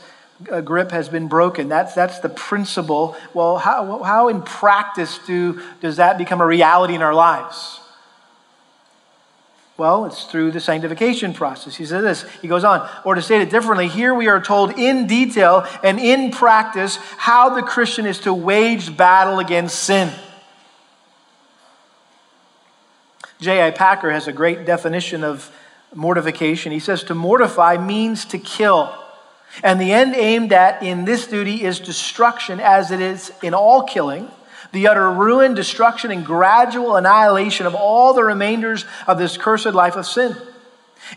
[0.51, 1.69] uh, grip has been broken.
[1.69, 3.15] That's, that's the principle.
[3.33, 7.79] Well, how, how in practice do, does that become a reality in our lives?
[9.75, 11.75] Well, it's through the sanctification process.
[11.75, 14.77] He says this, he goes on, or to state it differently, here we are told
[14.77, 20.11] in detail and in practice how the Christian is to wage battle against sin.
[23.39, 23.71] J.I.
[23.71, 25.51] Packer has a great definition of
[25.93, 26.71] mortification.
[26.71, 28.93] He says, To mortify means to kill.
[29.63, 33.83] And the end aimed at in this duty is destruction, as it is in all
[33.83, 34.29] killing
[34.73, 39.95] the utter ruin, destruction, and gradual annihilation of all the remainders of this cursed life
[39.95, 40.35] of sin.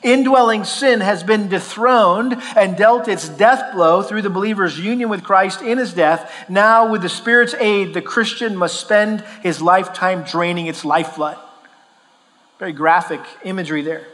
[0.02, 5.24] Indwelling sin has been dethroned and dealt its death blow through the believer's union with
[5.24, 6.30] Christ in his death.
[6.50, 11.38] Now, with the Spirit's aid, the Christian must spend his lifetime draining its lifeblood.
[12.58, 14.06] Very graphic imagery there.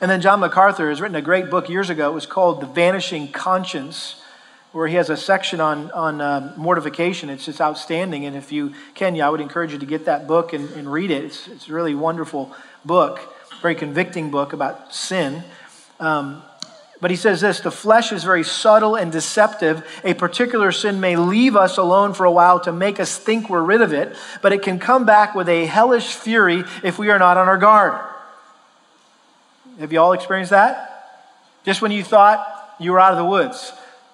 [0.00, 2.10] And then John MacArthur has written a great book years ago.
[2.10, 4.21] It was called The Vanishing Conscience
[4.72, 7.28] where he has a section on, on uh, mortification.
[7.28, 8.24] It's just outstanding.
[8.24, 10.90] And if you can, yeah, I would encourage you to get that book and, and
[10.90, 11.24] read it.
[11.24, 12.52] It's, it's a really wonderful
[12.84, 13.20] book,
[13.60, 15.44] very convicting book about sin.
[16.00, 16.42] Um,
[17.02, 19.84] but he says this the flesh is very subtle and deceptive.
[20.04, 23.62] A particular sin may leave us alone for a while to make us think we're
[23.62, 27.18] rid of it, but it can come back with a hellish fury if we are
[27.18, 28.00] not on our guard.
[29.80, 30.88] Have you all experienced that?
[31.64, 32.46] Just when you thought
[32.78, 33.72] you were out of the woods,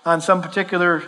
[0.08, 1.02] on some particular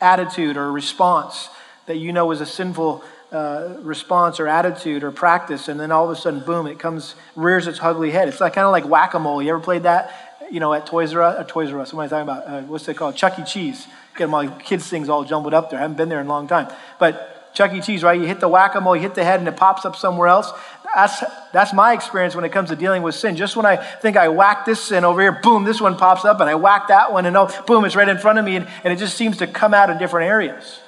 [0.00, 1.48] attitude or response
[1.86, 6.08] that you know is a sinful uh, response or attitude or practice, and then all
[6.08, 8.28] of a sudden, boom, it comes, rears its ugly head.
[8.28, 9.42] It's like kind of like whack a mole.
[9.42, 10.38] You ever played that?
[10.52, 11.92] You know, at Toys R Us, uh, Toys R Us.
[11.92, 12.46] What am I talking about?
[12.46, 13.16] Uh, what's it called?
[13.16, 13.44] Chuck E.
[13.44, 13.88] Cheese.
[14.16, 15.80] Get my kids things all jumbled up there.
[15.80, 17.80] I haven't been there in a long time, but Chuck E.
[17.80, 18.20] Cheese, right?
[18.20, 20.28] You hit the whack a mole, you hit the head, and it pops up somewhere
[20.28, 20.52] else.
[20.96, 23.36] That's, that's my experience when it comes to dealing with sin.
[23.36, 26.40] Just when I think I whack this sin over here, boom, this one pops up,
[26.40, 28.66] and I whack that one, and oh, boom, it's right in front of me, and,
[28.82, 30.80] and it just seems to come out in different areas.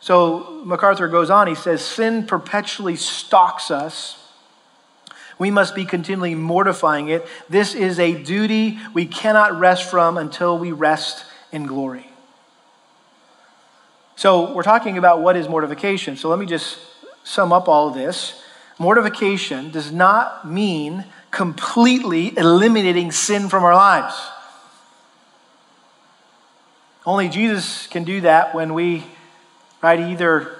[0.00, 4.16] So MacArthur goes on, he says, Sin perpetually stalks us.
[5.38, 7.24] We must be continually mortifying it.
[7.48, 12.09] This is a duty we cannot rest from until we rest in glory.
[14.20, 16.14] So, we're talking about what is mortification.
[16.18, 16.76] So, let me just
[17.24, 18.42] sum up all this.
[18.78, 24.14] Mortification does not mean completely eliminating sin from our lives.
[27.06, 29.04] Only Jesus can do that when we,
[29.80, 30.54] right, either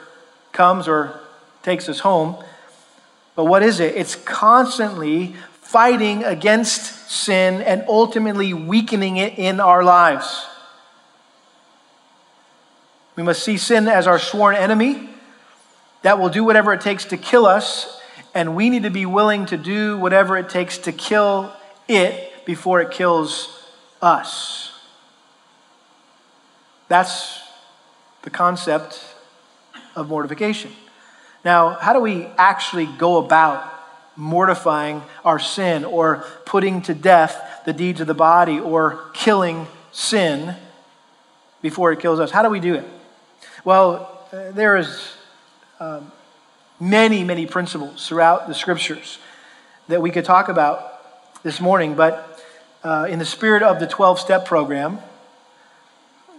[0.53, 1.21] comes or
[1.63, 2.43] takes us home.
[3.37, 3.95] But what is it?
[3.95, 10.47] It's constantly fighting against sin and ultimately weakening it in our lives.
[13.17, 15.09] We must see sin as our sworn enemy
[16.03, 18.01] that will do whatever it takes to kill us,
[18.35, 21.53] and we need to be willing to do whatever it takes to kill
[21.89, 23.67] it before it kills
[24.01, 24.73] us.
[26.89, 27.41] That's
[28.23, 29.05] the concept
[29.95, 30.73] of mortification.
[31.45, 33.65] Now, how do we actually go about
[34.17, 40.55] mortifying our sin or putting to death the deeds of the body or killing sin
[41.63, 42.31] before it kills us?
[42.31, 42.85] How do we do it?
[43.65, 45.15] Well, uh, there is
[45.81, 46.13] um,
[46.79, 49.19] many, many principles throughout the scriptures
[49.89, 52.43] that we could talk about this morning, but
[52.83, 54.99] uh, in the spirit of the 12 step program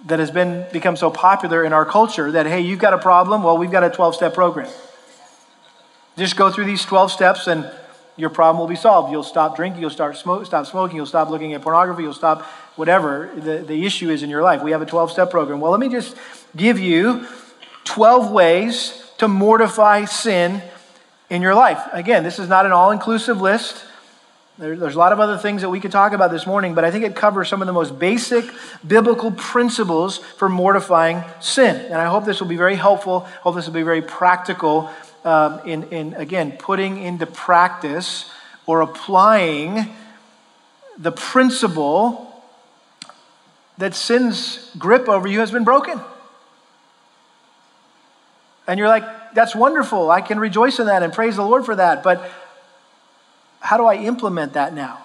[0.06, 3.44] that has been become so popular in our culture that hey you've got a problem
[3.44, 4.72] well we've got a 12 step program.
[6.18, 7.70] Just go through these 12 steps and
[8.18, 9.12] your problem will be solved.
[9.12, 12.48] You'll stop drinking you'll start smoke, stop smoking you'll stop looking at pornography you'll stop
[12.76, 15.72] whatever the, the issue is in your life we have a 12 step program well
[15.72, 16.16] let me just
[16.56, 17.26] give you
[17.86, 20.62] 12 ways to mortify sin
[21.30, 21.82] in your life.
[21.94, 23.86] Again, this is not an all inclusive list.
[24.58, 26.84] There, there's a lot of other things that we could talk about this morning, but
[26.84, 28.46] I think it covers some of the most basic
[28.86, 31.76] biblical principles for mortifying sin.
[31.76, 33.26] And I hope this will be very helpful.
[33.28, 34.90] I hope this will be very practical
[35.24, 38.30] um, in, in, again, putting into practice
[38.66, 39.88] or applying
[40.98, 42.31] the principle
[43.82, 46.00] that sin's grip over you has been broken.
[48.68, 50.10] And you're like, that's wonderful.
[50.10, 52.04] I can rejoice in that and praise the Lord for that.
[52.04, 52.32] But
[53.60, 55.00] how do I implement that now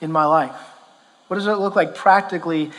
[0.00, 0.56] in my life?
[1.28, 2.70] What does it look like practically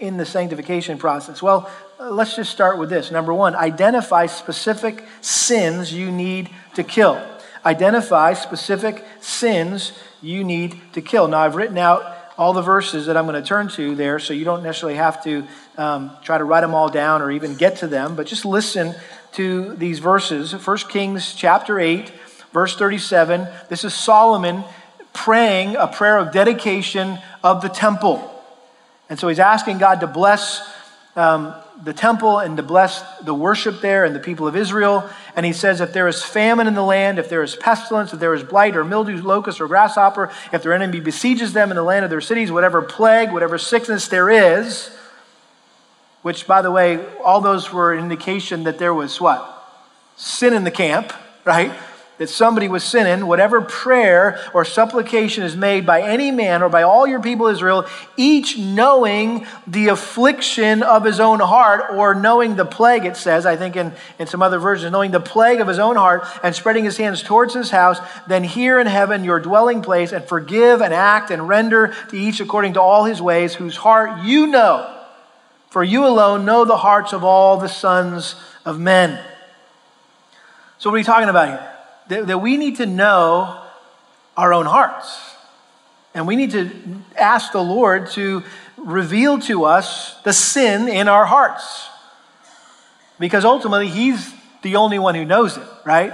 [0.00, 1.42] in the sanctification process?
[1.42, 3.10] Well, uh, let's just start with this.
[3.10, 7.22] Number one, identify specific sins you need to kill.
[7.66, 11.28] Identify specific sins you need to kill.
[11.28, 14.32] Now, I've written out all the verses that I'm going to turn to there, so
[14.32, 17.76] you don't necessarily have to um, try to write them all down or even get
[17.76, 18.94] to them, but just listen
[19.32, 20.52] to these verses.
[20.54, 22.10] 1 Kings chapter 8,
[22.50, 23.46] verse 37.
[23.68, 24.64] This is Solomon
[25.12, 28.26] praying a prayer of dedication of the temple.
[29.10, 30.66] And so he's asking God to bless
[31.16, 35.08] um, the temple and to bless the worship there and the people of Israel.
[35.34, 38.20] And he says, if there is famine in the land, if there is pestilence, if
[38.20, 41.82] there is blight or mildew, locust or grasshopper, if their enemy besieges them in the
[41.82, 44.90] land of their cities, whatever plague, whatever sickness there is,
[46.22, 49.56] which, by the way, all those were an indication that there was what?
[50.16, 51.12] Sin in the camp,
[51.44, 51.72] right?
[52.20, 53.26] That somebody was sinning.
[53.26, 57.86] Whatever prayer or supplication is made by any man or by all your people Israel,
[58.18, 63.56] each knowing the affliction of his own heart, or knowing the plague, it says, I
[63.56, 66.84] think in, in some other versions, knowing the plague of his own heart and spreading
[66.84, 70.92] his hands towards his house, then hear in heaven your dwelling place and forgive and
[70.92, 74.98] act and render to each according to all his ways, whose heart you know
[75.70, 78.34] for you alone know the hearts of all the sons
[78.66, 79.18] of men.
[80.78, 81.69] So, what are we talking about here?
[82.10, 83.62] That, that we need to know
[84.36, 85.16] our own hearts.
[86.12, 86.68] And we need to
[87.16, 88.42] ask the Lord to
[88.76, 91.88] reveal to us the sin in our hearts.
[93.20, 96.12] Because ultimately, He's the only one who knows it, right?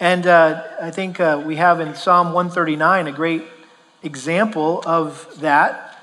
[0.00, 3.44] And uh, I think uh, we have in Psalm 139 a great
[4.02, 5.96] example of that.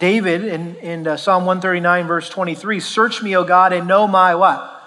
[0.00, 4.34] David in, in uh, Psalm 139, verse 23 Search me, O God, and know my
[4.34, 4.82] what?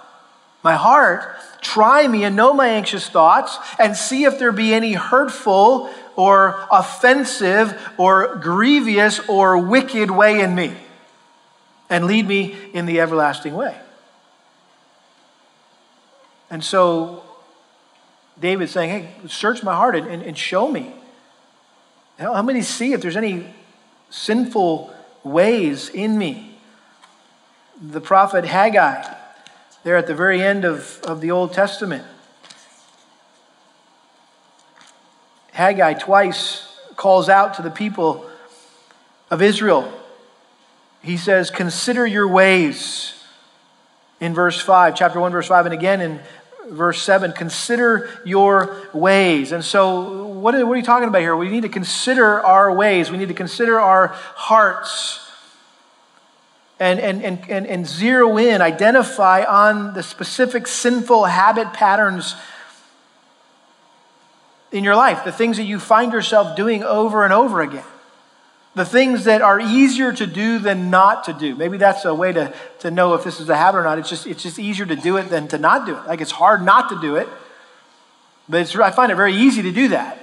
[0.62, 1.38] My heart.
[1.64, 6.68] Try me and know my anxious thoughts, and see if there be any hurtful or
[6.72, 10.76] offensive or grievous or wicked way in me,
[11.90, 13.76] and lead me in the everlasting way.
[16.52, 17.24] And so
[18.40, 20.94] David's saying, Hey, search my heart and, and, and show me.
[22.20, 23.48] How many see if there's any
[24.14, 24.94] sinful
[25.24, 26.56] ways in me.
[27.82, 29.16] The prophet Haggai,
[29.84, 32.06] there at the very end of, of the Old Testament,
[35.52, 38.28] Haggai twice calls out to the people
[39.30, 39.92] of Israel.
[41.02, 43.24] He says, Consider your ways
[44.20, 46.20] in verse 5, chapter 1, verse 5, and again in
[46.70, 49.52] verse 7 consider your ways.
[49.52, 51.36] And so, what are, what are you talking about here?
[51.36, 55.23] We need to consider our ways, we need to consider our hearts.
[56.80, 62.36] And, and, and, and, zero in, identify on the specific sinful habit patterns
[64.72, 67.86] in your life, the things that you find yourself doing over and over again
[68.76, 71.56] the things that are easier to do than not to do.
[71.56, 74.00] Maybe that's a way to, to know if this is a habit or not.
[74.00, 76.08] It's just, it's just easier to do it than to not do it.
[76.08, 77.28] Like it's hard not to do it,
[78.50, 80.20] but I find it very easy to do that.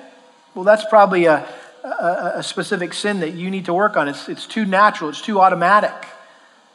[0.55, 1.47] Well, that's probably a,
[1.85, 4.09] a, a specific sin that you need to work on.
[4.09, 5.95] It's, it's too natural, it's too automatic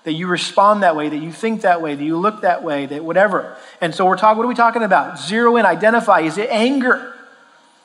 [0.06, 2.86] that you respond that way, that you think that way, that you look that way,
[2.86, 3.58] that whatever.
[3.82, 5.20] And so we're talking, what are we talking about?
[5.20, 6.22] Zero in, identify.
[6.22, 7.14] Is it anger?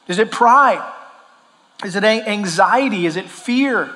[0.06, 0.86] Is it pride?
[1.84, 3.06] Is it anxiety?
[3.06, 3.90] Is it fear?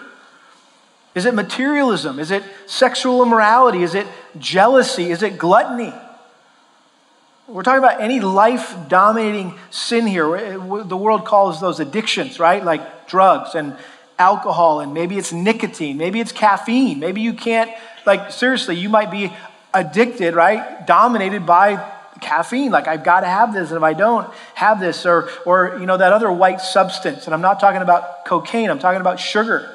[1.14, 2.18] Is it materialism?
[2.18, 3.82] Is it sexual immorality?
[3.82, 4.06] Is it
[4.38, 5.10] jealousy?
[5.10, 5.92] Is it gluttony?
[7.46, 10.34] We're talking about any life dominating sin here.
[10.34, 10.52] Eh,
[10.84, 12.64] the world calls those addictions, right?
[12.64, 13.76] Like drugs and
[14.18, 17.00] alcohol, and maybe it's nicotine, maybe it's caffeine.
[17.00, 17.70] Maybe you can't,
[18.06, 19.32] like, seriously, you might be
[19.72, 20.86] addicted, right?
[20.86, 25.04] Dominated by caffeine like i've got to have this and if i don't have this
[25.04, 28.78] or or you know that other white substance and i'm not talking about cocaine i'm
[28.78, 29.74] talking about sugar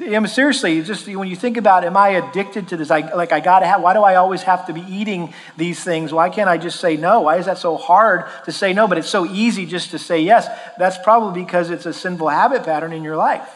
[0.00, 2.90] I mean, seriously, just when you think about, am I addicted to this?
[2.90, 5.84] I, like, I got to have, why do I always have to be eating these
[5.84, 6.14] things?
[6.14, 7.20] Why can't I just say no?
[7.20, 8.88] Why is that so hard to say no?
[8.88, 10.48] But it's so easy just to say yes.
[10.78, 13.46] That's probably because it's a sinful habit pattern in your life.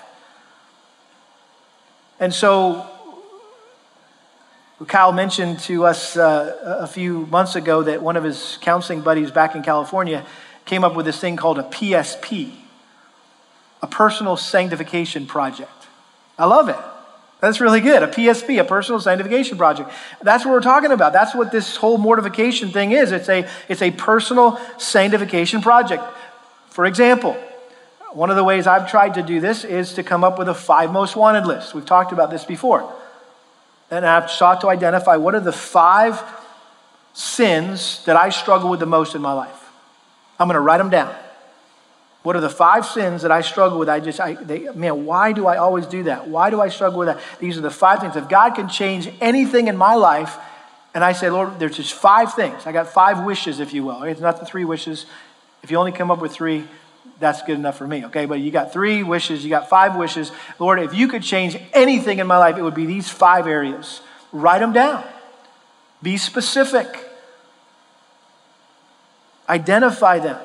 [2.21, 2.87] And so
[4.85, 9.31] Kyle mentioned to us uh, a few months ago that one of his counseling buddies
[9.31, 10.27] back in California
[10.67, 12.53] came up with this thing called a PSP,
[13.81, 15.71] a personal sanctification project.
[16.39, 16.77] I love it.
[17.41, 18.03] That's really good.
[18.03, 19.91] A PSP, a personal sanctification project.
[20.23, 21.15] That's what we're talking about.
[21.15, 23.13] That's what this whole mortification thing is.
[23.13, 26.03] It's a, it's a personal sanctification project.
[26.69, 27.33] For example,
[28.13, 30.55] one of the ways I've tried to do this is to come up with a
[30.55, 31.75] five most wanted list.
[31.75, 32.93] We've talked about this before
[33.91, 36.23] and I've sought to identify what are the five
[37.13, 39.71] sins that I struggle with the most in my life.
[40.39, 41.15] I'm going to write them down.
[42.23, 43.89] What are the five sins that I struggle with?
[43.89, 46.27] I just, I, they, man, why do I always do that?
[46.27, 47.21] Why do I struggle with that?
[47.39, 48.17] These are the five things.
[48.17, 50.37] If God can change anything in my life,
[50.93, 52.67] and I say, Lord, there's just five things.
[52.67, 54.03] I got five wishes, if you will.
[54.03, 55.07] It's not the three wishes.
[55.63, 56.67] If you only come up with three,
[57.19, 58.27] that's good enough for me, okay?
[58.27, 60.33] But you got three wishes, you got five wishes.
[60.59, 64.01] Lord, if you could change anything in my life, it would be these five areas.
[64.33, 65.05] Write them down,
[66.03, 66.87] be specific,
[69.49, 70.39] identify them,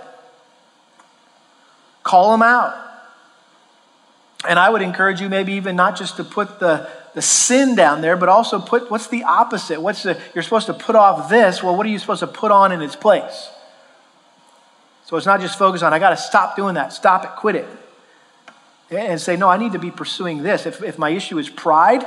[2.04, 2.76] call them out.
[4.48, 8.02] And I would encourage you, maybe even not just to put the, the sin down
[8.02, 9.80] there, but also put what's the opposite?
[9.80, 11.62] What's the, you're supposed to put off this.
[11.62, 13.51] Well, what are you supposed to put on in its place?
[15.12, 17.58] So it's not just focus on, I got to stop doing that, stop it, quit
[17.58, 17.68] it.
[18.90, 20.66] And say, no, I need to be pursuing this.
[20.66, 22.06] If, if my issue is pride,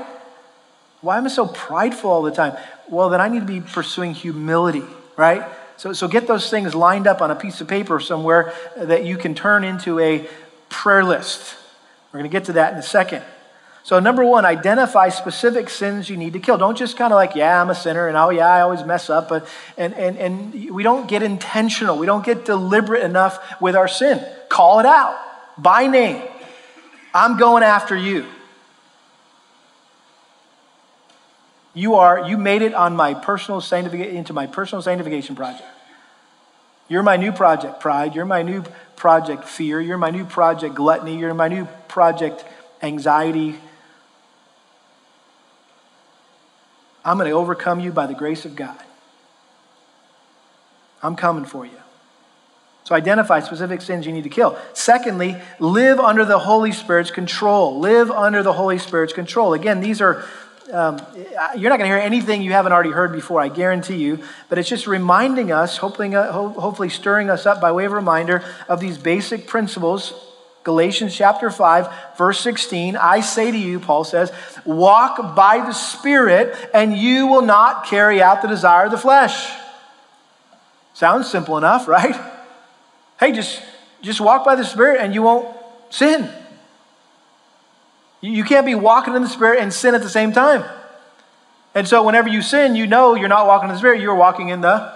[1.03, 2.57] why am I so prideful all the time?
[2.89, 4.85] Well, then I need to be pursuing humility,
[5.19, 5.45] right?
[5.77, 9.19] So, so get those things lined up on a piece of paper somewhere that you
[9.19, 10.27] can turn into a
[10.71, 11.57] prayer list.
[12.11, 13.23] We're going to get to that in a second.
[13.85, 16.57] So, number one, identify specific sins you need to kill.
[16.57, 19.11] Don't just kind of like, yeah, I'm a sinner, and oh, yeah, I always mess
[19.11, 19.29] up.
[19.29, 21.99] But, and, and, and we don't get intentional.
[21.99, 24.25] We don't get deliberate enough with our sin.
[24.49, 25.19] Call it out
[25.59, 26.23] by name.
[27.13, 28.25] I'm going after you.
[31.75, 35.69] You are, you made it on my personal sanctification, into my personal sanctification project.
[36.89, 38.15] You're my new project, pride.
[38.15, 38.65] You're my new
[38.97, 39.79] project, fear.
[39.79, 41.19] You're my new project, gluttony.
[41.19, 42.47] You're my new project,
[42.81, 43.59] anxiety,
[47.05, 48.79] I'm going to overcome you by the grace of God.
[51.03, 51.73] I'm coming for you.
[52.85, 54.59] So identify specific sins you need to kill.
[54.73, 57.79] Secondly, live under the Holy Spirit's control.
[57.79, 59.55] Live under the Holy Spirit's control.
[59.55, 60.25] Again, these are,
[60.73, 61.01] um,
[61.57, 64.23] you're not going to hear anything you haven't already heard before, I guarantee you.
[64.49, 68.43] But it's just reminding us, hopefully, uh, hopefully stirring us up by way of reminder
[68.69, 70.13] of these basic principles
[70.65, 74.33] Galatians chapter 5, verse 16, I say to you, Paul says,
[74.65, 79.47] walk by the Spirit, and you will not carry out the desire of the flesh.
[80.95, 82.17] Sounds simple enough, right?
[83.21, 83.63] Hey, just,
[84.01, 85.55] just walk by the Spirit and you won't
[85.91, 86.31] sin.
[88.21, 90.65] You can't be walking in the Spirit and sin at the same time.
[91.75, 94.49] And so, whenever you sin, you know you're not walking in the Spirit, you're walking
[94.49, 94.94] in the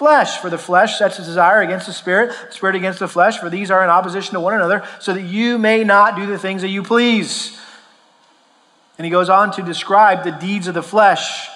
[0.00, 0.38] flesh.
[0.38, 3.50] For the flesh sets its desire against the spirit, the spirit against the flesh, for
[3.50, 6.62] these are in opposition to one another, so that you may not do the things
[6.62, 7.60] that you please.
[8.96, 11.48] And he goes on to describe the deeds of the flesh.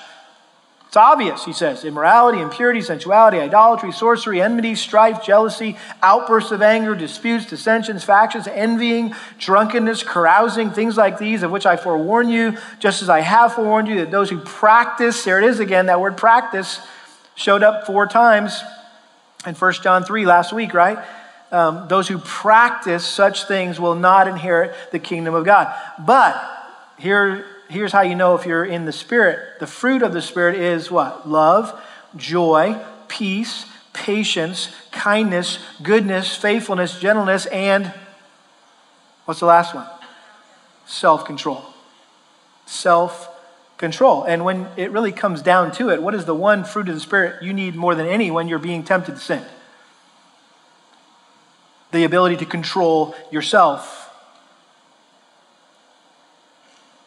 [0.89, 6.95] It's obvious, he says immorality, impurity, sensuality, idolatry, sorcery, enmity, strife, jealousy, outbursts of anger,
[6.95, 13.01] disputes, dissensions, factions, envying, drunkenness, carousing, things like these, of which I forewarn you, just
[13.01, 16.19] as I have forewarned you, that those who practice, there it is again, that word
[16.19, 16.87] practice
[17.35, 18.63] showed up four times
[19.47, 20.99] in 1 John 3 last week, right?
[21.51, 25.75] Um, those who practice such things will not inherit the kingdom of God.
[25.99, 26.43] But
[26.99, 29.59] here here's how you know if you're in the Spirit.
[29.61, 31.29] The fruit of the Spirit is what?
[31.29, 31.81] Love,
[32.17, 37.93] joy, peace, patience, kindness, goodness, faithfulness, gentleness, and
[39.25, 39.87] what's the last one?
[40.87, 41.65] Self control.
[42.67, 43.31] Self
[43.77, 44.25] control.
[44.25, 47.01] And when it really comes down to it, what is the one fruit of the
[47.01, 49.43] Spirit you need more than any when you're being tempted to sin?
[51.93, 54.05] The ability to control yourself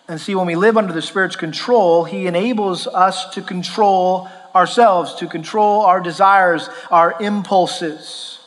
[0.08, 5.16] And see, when we live under the Spirit's control, He enables us to control ourselves,
[5.16, 8.40] to control our desires, our impulses.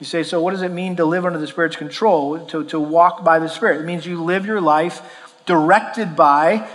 [0.00, 2.80] You say, so what does it mean to live under the Spirit's control, to, to
[2.80, 3.80] walk by the Spirit?
[3.80, 6.68] It means you live your life directed by,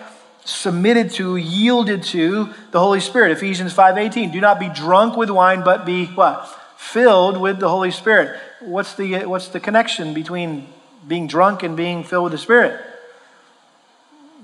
[0.45, 3.31] submitted to, yielded to the Holy Spirit.
[3.31, 6.47] Ephesians 5.18, do not be drunk with wine, but be what?
[6.77, 8.39] Filled with the Holy Spirit.
[8.61, 10.67] What's the, what's the connection between
[11.07, 12.79] being drunk and being filled with the Spirit.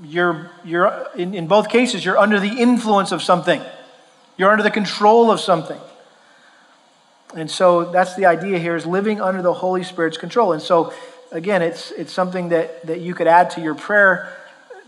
[0.04, 3.62] You're, you're in, in both cases, you're under the influence of something,
[4.38, 5.80] you're under the control of something.
[7.36, 10.54] And so that's the idea here is living under the Holy Spirit's control.
[10.54, 10.94] And so,
[11.36, 14.36] again, it's, it's something that, that you could add to your prayer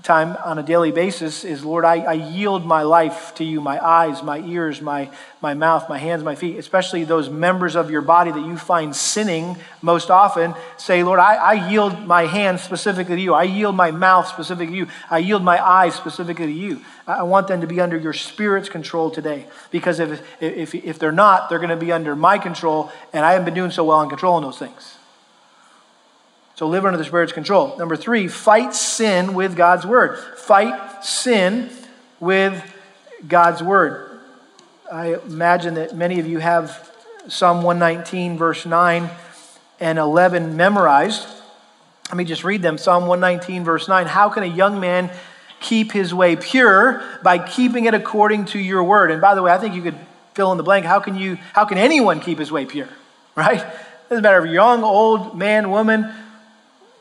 [0.03, 3.83] time on a daily basis is Lord, I, I, yield my life to you, my
[3.83, 5.09] eyes, my ears, my,
[5.41, 8.95] my mouth, my hands, my feet, especially those members of your body that you find
[8.95, 10.53] sinning most often.
[10.77, 13.33] Say, Lord, I, I yield my hands specifically to you.
[13.33, 14.87] I yield my mouth specifically to you.
[15.09, 16.81] I yield my eyes specifically to you.
[17.05, 19.47] I want them to be under your spirit's control today.
[19.71, 23.33] Because if, if, if they're not, they're going to be under my control, and I
[23.33, 24.96] haven't been doing so well in controlling those things.
[26.57, 27.77] So live under the Spirit's control.
[27.77, 30.17] Number three, fight sin with God's word.
[30.37, 31.69] Fight sin
[32.19, 32.63] with
[33.27, 34.19] God's word.
[34.91, 36.91] I imagine that many of you have
[37.27, 39.07] Psalm 119, verse 9
[39.79, 41.27] and 11 memorized.
[42.07, 42.79] Let me just read them.
[42.79, 44.07] Psalm 119, verse 9.
[44.07, 45.11] How can a young man
[45.59, 47.03] keep his way pure?
[47.21, 49.11] By keeping it according to your word.
[49.11, 49.99] And by the way, I think you could
[50.33, 50.87] fill in the blank.
[50.87, 52.89] How can you, how can anyone keep his way pure?
[53.35, 53.63] Right?
[54.09, 56.11] Doesn't matter if you're young, old, man, woman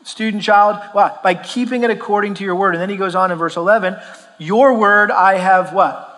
[0.07, 0.81] student child?
[0.93, 1.19] Why?
[1.23, 2.75] By keeping it according to your word.
[2.75, 3.97] And then he goes on in verse 11,
[4.39, 6.13] Your word I have what?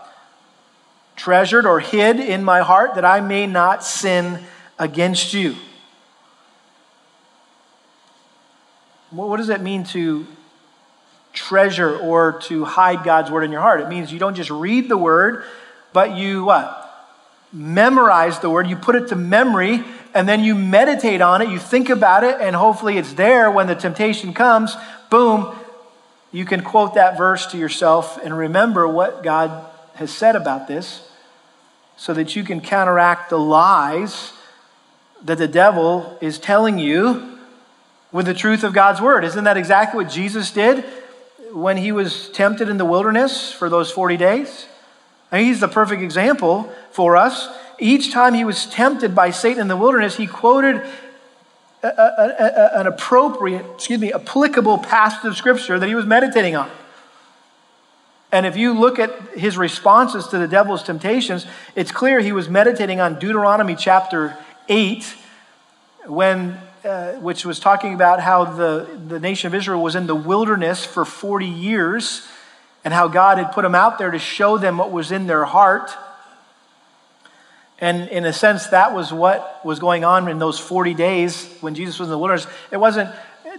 [1.16, 4.44] Treasured or hid in my heart that I may not sin
[4.78, 5.56] against you.
[9.10, 10.26] What does that mean to
[11.32, 13.80] treasure or to hide God's word in your heart?
[13.80, 15.44] It means you don't just read the word,
[15.94, 16.84] but you what?
[17.52, 18.66] Memorize the word.
[18.66, 19.82] You put it to memory
[20.14, 23.66] and then you meditate on it, you think about it, and hopefully it's there when
[23.66, 24.76] the temptation comes.
[25.10, 25.54] Boom,
[26.32, 31.10] you can quote that verse to yourself and remember what God has said about this
[31.96, 34.32] so that you can counteract the lies
[35.24, 37.38] that the devil is telling you
[38.12, 39.24] with the truth of God's word.
[39.24, 40.84] Isn't that exactly what Jesus did
[41.52, 44.66] when he was tempted in the wilderness for those 40 days?
[45.32, 47.48] I mean, he's the perfect example for us
[47.78, 50.76] each time he was tempted by Satan in the wilderness, he quoted
[51.82, 56.56] a, a, a, an appropriate, excuse me, applicable passage of scripture that he was meditating
[56.56, 56.70] on.
[58.30, 62.48] And if you look at his responses to the devil's temptations, it's clear he was
[62.48, 64.36] meditating on Deuteronomy chapter
[64.68, 65.14] 8,
[66.06, 70.14] when, uh, which was talking about how the, the nation of Israel was in the
[70.14, 72.26] wilderness for 40 years
[72.84, 75.44] and how God had put them out there to show them what was in their
[75.44, 75.90] heart
[77.80, 81.74] and in a sense, that was what was going on in those 40 days when
[81.74, 82.46] Jesus was in the wilderness.
[82.72, 83.10] It wasn't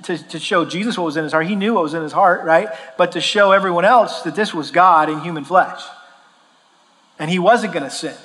[0.04, 2.12] to, to show Jesus what was in his heart, he knew what was in his
[2.12, 2.70] heart, right?
[2.98, 5.82] But to show everyone else that this was God in human flesh.
[7.18, 8.16] And he wasn't going to sin.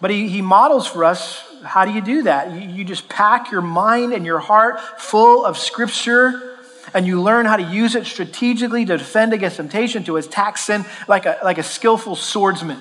[0.00, 2.52] But he, he models for us how do you do that?
[2.52, 6.58] You, you just pack your mind and your heart full of scripture
[6.92, 10.84] and you learn how to use it strategically to defend against temptation, to attack sin
[11.06, 12.78] like a, like a skillful swordsman.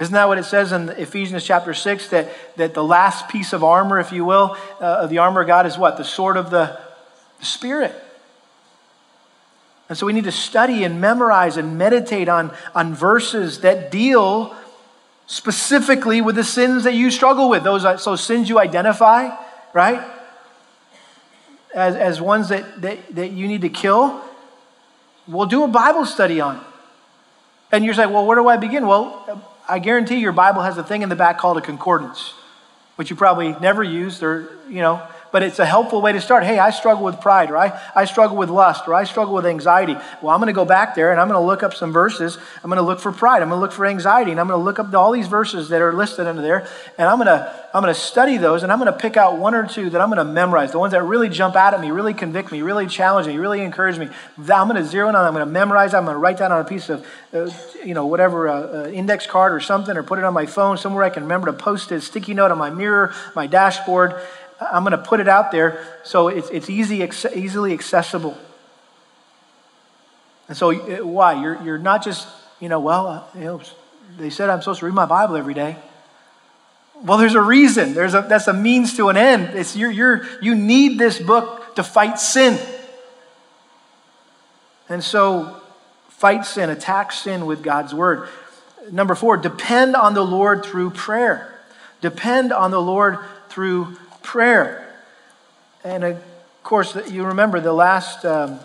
[0.00, 3.62] Isn't that what it says in Ephesians chapter 6 that, that the last piece of
[3.62, 5.96] armor, if you will, uh, of the armor of God is what?
[5.96, 6.78] The sword of the,
[7.38, 7.94] the Spirit.
[9.88, 14.56] And so we need to study and memorize and meditate on, on verses that deal
[15.26, 17.62] specifically with the sins that you struggle with.
[17.62, 19.30] Those so sins you identify,
[19.72, 20.04] right?
[21.72, 24.20] As, as ones that, that, that you need to kill.
[25.28, 26.64] We'll do a Bible study on.
[27.70, 28.86] And you're saying, well, where do I begin?
[28.86, 32.34] Well, I guarantee your Bible has a thing in the back called a concordance,
[32.96, 36.44] which you probably never used or, you know, but it's a helpful way to start.
[36.44, 39.46] Hey, I struggle with pride, or I, I struggle with lust, or I struggle with
[39.46, 39.94] anxiety.
[40.22, 42.38] Well, I'm going to go back there and I'm going to look up some verses.
[42.62, 43.42] I'm going to look for pride.
[43.42, 45.70] I'm going to look for anxiety, and I'm going to look up all these verses
[45.70, 46.68] that are listed under there,
[46.98, 49.36] and I'm going to I'm going to study those, and I'm going to pick out
[49.36, 50.70] one or two that I'm going to memorize.
[50.70, 53.62] The ones that really jump out at me, really convict me, really challenge me, really
[53.62, 54.10] encourage me.
[54.38, 55.24] I'm going to zero in on.
[55.24, 55.92] I'm going to memorize.
[55.92, 57.50] I'm going to write down on a piece of, uh,
[57.84, 60.78] you know, whatever uh, uh, index card or something, or put it on my phone
[60.78, 62.02] somewhere I can remember to post it.
[62.02, 64.14] Sticky note on my mirror, my dashboard
[64.72, 68.36] I'm going to put it out there so it's, it's easy, easily accessible.
[70.48, 71.40] And so, uh, why?
[71.40, 72.28] You're, you're not just,
[72.60, 73.60] you know, well, uh, you know,
[74.18, 75.76] they said I'm supposed to read my Bible every day.
[77.02, 77.94] Well, there's a reason.
[77.94, 79.56] There's a, that's a means to an end.
[79.56, 82.58] It's, you're, you're, you need this book to fight sin.
[84.88, 85.60] And so,
[86.08, 88.28] fight sin, attack sin with God's word.
[88.92, 91.58] Number four, depend on the Lord through prayer.
[92.00, 94.92] Depend on the Lord through prayer.
[95.84, 96.22] And of
[96.64, 98.58] course, you remember the last um,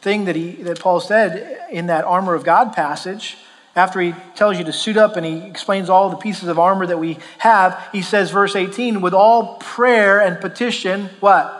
[0.00, 3.38] thing that, he, that Paul said in that armor of God passage.
[3.74, 6.86] After he tells you to suit up and he explains all the pieces of armor
[6.86, 11.54] that we have, he says, verse 18, with all prayer and petition, what?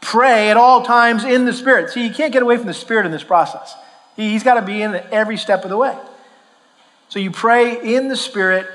[0.00, 1.90] Pray at all times in the Spirit.
[1.90, 3.74] See, you can't get away from the Spirit in this process.
[4.16, 5.96] He's got to be in every step of the way.
[7.10, 8.66] So you pray in the Spirit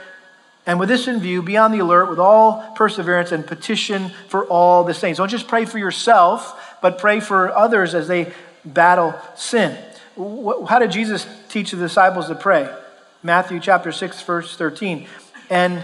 [0.66, 4.46] and with this in view, be on the alert with all perseverance and petition for
[4.46, 5.18] all the saints.
[5.18, 9.78] Don't just pray for yourself, but pray for others as they battle sin.
[10.18, 12.74] How did Jesus teach the disciples to pray?
[13.22, 15.08] Matthew chapter 6, verse 13.
[15.52, 15.84] And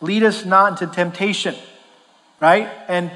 [0.00, 1.54] lead us not into temptation,
[2.40, 2.68] right?
[2.88, 3.12] And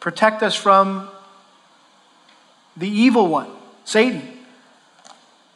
[0.00, 1.08] protect us from
[2.76, 3.50] the evil one,
[3.84, 4.22] Satan.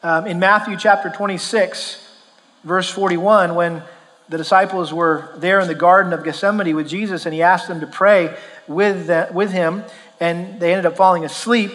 [0.03, 2.17] Um, in Matthew chapter 26,
[2.63, 3.83] verse 41, when
[4.29, 7.79] the disciples were there in the Garden of Gethsemane with Jesus, and he asked them
[7.81, 8.35] to pray
[8.67, 9.83] with, the, with him,
[10.19, 11.71] and they ended up falling asleep.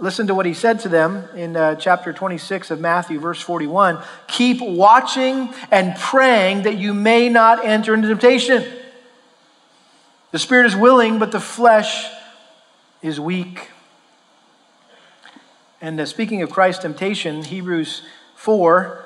[0.00, 4.02] Listen to what he said to them in uh, chapter 26 of Matthew, verse 41.
[4.26, 8.64] Keep watching and praying that you may not enter into temptation.
[10.32, 12.10] The spirit is willing, but the flesh
[13.00, 13.70] is weak.
[15.80, 18.02] And uh, speaking of Christ's temptation, Hebrews
[18.34, 19.01] 4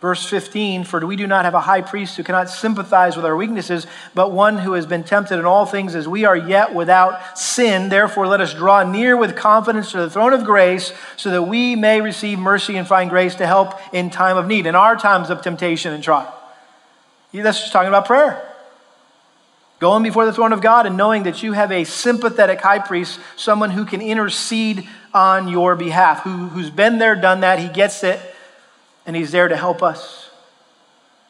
[0.00, 3.34] Verse 15, for we do not have a high priest who cannot sympathize with our
[3.34, 7.38] weaknesses, but one who has been tempted in all things as we are yet without
[7.38, 7.88] sin.
[7.88, 11.76] Therefore, let us draw near with confidence to the throne of grace so that we
[11.76, 15.30] may receive mercy and find grace to help in time of need, in our times
[15.30, 16.32] of temptation and trial.
[17.32, 18.42] That's just talking about prayer.
[19.78, 23.18] Going before the throne of God and knowing that you have a sympathetic high priest,
[23.36, 28.04] someone who can intercede on your behalf, who, who's been there, done that, he gets
[28.04, 28.20] it
[29.06, 30.30] and He's there to help us.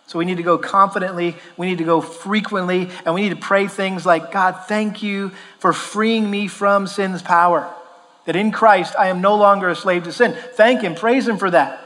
[0.07, 3.37] So we need to go confidently, we need to go frequently, and we need to
[3.37, 7.73] pray things like God, thank you for freeing me from sin's power.
[8.25, 10.37] That in Christ I am no longer a slave to sin.
[10.55, 11.83] Thank Him, praise Him for that.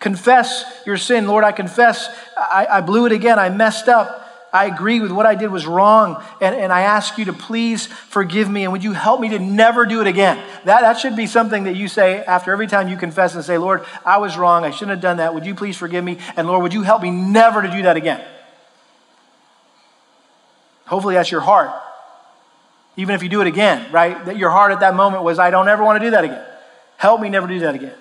[0.00, 1.28] Confess your sin.
[1.28, 4.21] Lord, I confess I, I blew it again, I messed up.
[4.52, 7.86] I agree with what I did was wrong, and, and I ask you to please
[7.86, 10.36] forgive me, and would you help me to never do it again?
[10.64, 13.56] That, that should be something that you say after every time you confess and say,
[13.56, 14.64] Lord, I was wrong.
[14.64, 15.32] I shouldn't have done that.
[15.32, 16.18] Would you please forgive me?
[16.36, 18.22] And Lord, would you help me never to do that again?
[20.84, 21.70] Hopefully, that's your heart.
[22.98, 24.22] Even if you do it again, right?
[24.26, 26.44] That your heart at that moment was, I don't ever want to do that again.
[26.98, 27.94] Help me never do that again.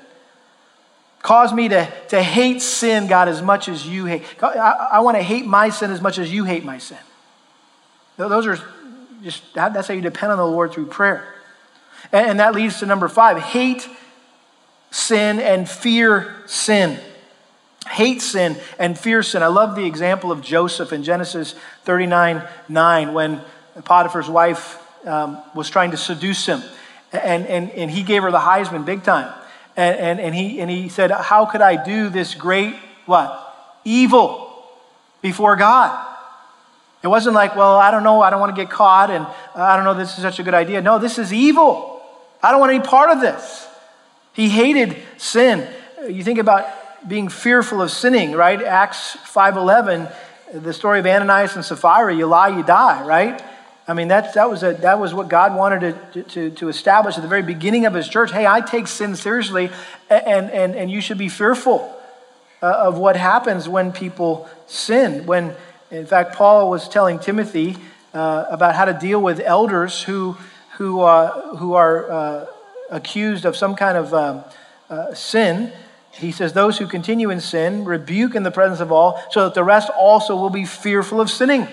[1.21, 4.23] Cause me to, to hate sin, God, as much as you hate.
[4.41, 6.97] I, I want to hate my sin as much as you hate my sin.
[8.17, 8.59] Those are
[9.23, 11.35] just, that's how you depend on the Lord through prayer.
[12.11, 13.87] And, and that leads to number five hate
[14.89, 16.99] sin and fear sin.
[17.87, 19.43] Hate sin and fear sin.
[19.43, 23.41] I love the example of Joseph in Genesis 39 9 when
[23.83, 26.61] Potiphar's wife um, was trying to seduce him.
[27.11, 29.33] And, and, and he gave her the Heisman big time.
[29.75, 33.79] And, and, and, he, and he said, How could I do this great, what?
[33.85, 34.65] Evil
[35.21, 36.07] before God.
[37.03, 39.31] It wasn't like, Well, I don't know, I don't want to get caught, and uh,
[39.55, 40.81] I don't know, this is such a good idea.
[40.81, 42.01] No, this is evil.
[42.43, 43.67] I don't want any part of this.
[44.33, 45.67] He hated sin.
[46.09, 46.65] You think about
[47.07, 48.61] being fearful of sinning, right?
[48.61, 50.13] Acts 5.11,
[50.53, 53.43] the story of Ananias and Sapphira, you lie, you die, right?
[53.87, 57.17] I mean, that, that, was a, that was what God wanted to, to, to establish
[57.17, 58.31] at the very beginning of his church.
[58.31, 59.69] Hey, I take sin seriously,
[60.09, 61.97] and, and, and you should be fearful
[62.61, 65.25] uh, of what happens when people sin.
[65.25, 65.55] When,
[65.89, 67.75] in fact, Paul was telling Timothy
[68.13, 70.37] uh, about how to deal with elders who,
[70.77, 72.45] who, uh, who are uh,
[72.91, 74.43] accused of some kind of um,
[74.89, 75.71] uh, sin,
[76.11, 79.53] he says, Those who continue in sin rebuke in the presence of all, so that
[79.53, 81.67] the rest also will be fearful of sinning.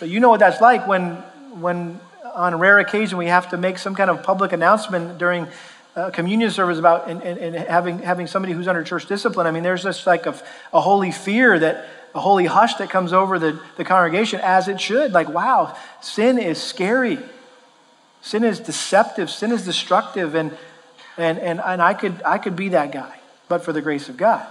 [0.00, 1.16] So you know what that's like when,
[1.60, 5.18] when uh, on a rare occasion we have to make some kind of public announcement
[5.18, 5.46] during
[5.94, 9.46] a communion service about and, and, and, having, having somebody who's under church discipline.
[9.46, 10.34] I mean, there's just like a,
[10.72, 14.80] a holy fear that a holy hush that comes over the, the congregation as it
[14.80, 15.12] should.
[15.12, 17.18] Like, wow, sin is scary.
[18.22, 19.28] Sin is deceptive.
[19.28, 20.34] Sin is destructive.
[20.34, 20.56] And,
[21.18, 24.16] and, and, and I, could, I could be that guy, but for the grace of
[24.16, 24.46] God.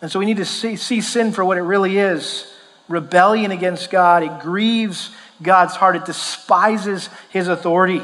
[0.00, 2.53] And so we need to see, see sin for what it really is
[2.88, 4.22] rebellion against God.
[4.22, 5.10] It grieves
[5.42, 8.02] God's heart, it despises his authority.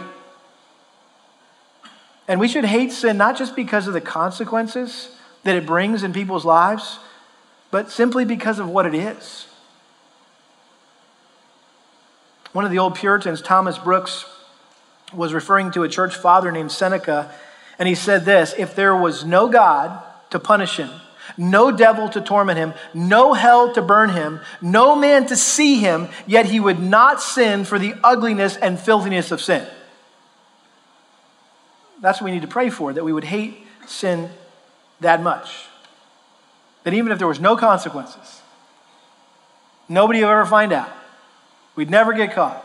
[2.26, 5.10] And we should hate sin not just because of the consequences
[5.42, 6.98] that it brings in people's lives,
[7.70, 9.46] but simply because of what it is.
[12.52, 14.24] One of the old Puritans, Thomas Brooks,
[15.12, 17.32] was referring to a church father named Seneca,
[17.78, 20.90] and he said this If there was no God to punish him,
[21.36, 26.08] no devil to torment him, no hell to burn him, no man to see him,
[26.26, 29.66] yet he would not sin for the ugliness and filthiness of sin.
[32.00, 34.30] That's what we need to pray for, that we would hate sin
[35.00, 35.66] that much.
[36.84, 38.40] That even if there was no consequences,
[39.88, 40.90] nobody would ever find out.
[41.76, 42.64] We'd never get caught,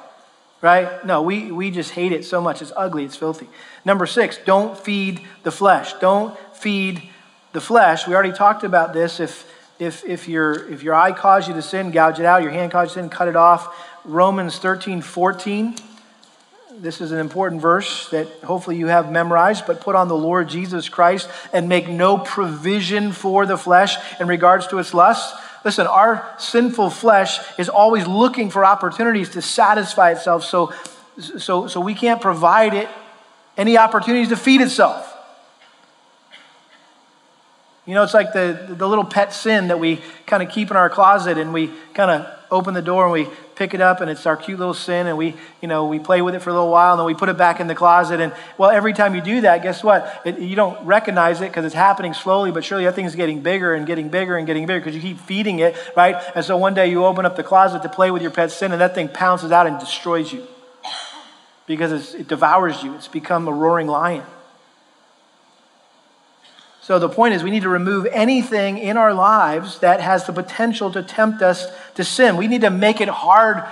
[0.61, 1.05] right?
[1.05, 2.61] No, we, we just hate it so much.
[2.61, 3.47] It's ugly, it's filthy.
[3.83, 5.93] Number six, don't feed the flesh.
[5.93, 7.09] Don't feed
[7.55, 8.07] the flesh.
[8.07, 9.19] We already talked about this.
[9.19, 12.43] If, if, if, your, if your eye caused you to sin, gouge it out.
[12.43, 13.75] Your hand caused you to sin, cut it off.
[14.05, 15.75] Romans 13, 14
[16.77, 20.49] this is an important verse that hopefully you have memorized, but put on the Lord
[20.49, 25.39] Jesus Christ and make no provision for the flesh in regards to its lusts.
[25.63, 30.73] Listen, our sinful flesh is always looking for opportunities to satisfy itself, so,
[31.17, 32.89] so, so we can't provide it
[33.57, 35.14] any opportunities to feed itself.
[37.85, 40.77] You know, it's like the, the little pet sin that we kind of keep in
[40.77, 44.09] our closet and we kind of open the door and we pick it up and
[44.09, 46.53] it's our cute little sin and we, you know, we play with it for a
[46.53, 48.19] little while and then we put it back in the closet.
[48.19, 50.21] And well, every time you do that, guess what?
[50.25, 53.75] It, you don't recognize it because it's happening slowly, but surely that thing's getting bigger
[53.75, 56.15] and getting bigger and getting bigger because you keep feeding it, right?
[56.35, 58.71] And so one day you open up the closet to play with your pet sin
[58.71, 60.45] and that thing pounces out and destroys you
[61.67, 62.95] because it devours you.
[62.95, 64.23] It's become a roaring lion.
[66.85, 70.33] So the point is, we need to remove anything in our lives that has the
[70.33, 71.65] potential to tempt us
[71.95, 72.37] to sin.
[72.37, 73.63] We need to make it hard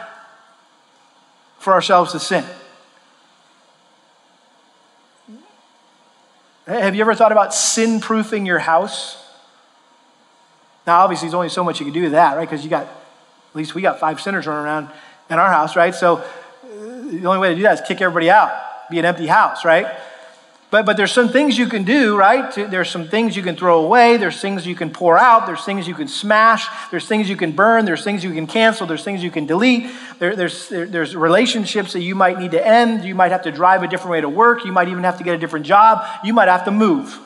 [1.59, 2.43] for ourselves to sin.
[6.65, 9.23] Have you ever thought about sin proofing your house?
[10.87, 12.49] Now, obviously, there's only so much you can do with that, right?
[12.49, 14.89] Because you got, at least we got five sinners running around
[15.29, 15.93] in our house, right?
[15.93, 16.23] So uh,
[17.11, 19.85] the only way to do that is kick everybody out, be an empty house, right?
[20.73, 22.51] But, but there's some things you can do, right?
[22.51, 24.17] There's some things you can throw away.
[24.17, 25.45] There's things you can pour out.
[25.45, 26.65] There's things you can smash.
[26.89, 27.85] There's things you can burn.
[27.85, 28.87] There's things you can cancel.
[28.87, 29.91] There's things you can delete.
[30.17, 33.05] There, there's, there, there's relationships that you might need to end.
[33.05, 34.65] You might have to drive a different way to work.
[34.65, 36.07] You might even have to get a different job.
[36.23, 37.19] You might have to move.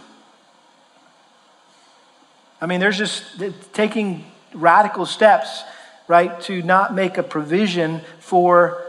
[2.60, 3.24] I mean, there's just
[3.72, 5.64] taking radical steps,
[6.10, 8.84] right, to not make a provision for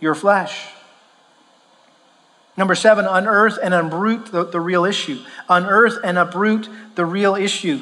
[0.00, 0.66] your flesh.
[2.60, 5.18] Number seven, unearth and uproot the, the real issue.
[5.48, 7.80] Unearth and uproot the real issue.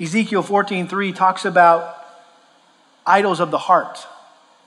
[0.00, 1.96] Ezekiel 14:3 talks about
[3.04, 4.06] idols of the heart.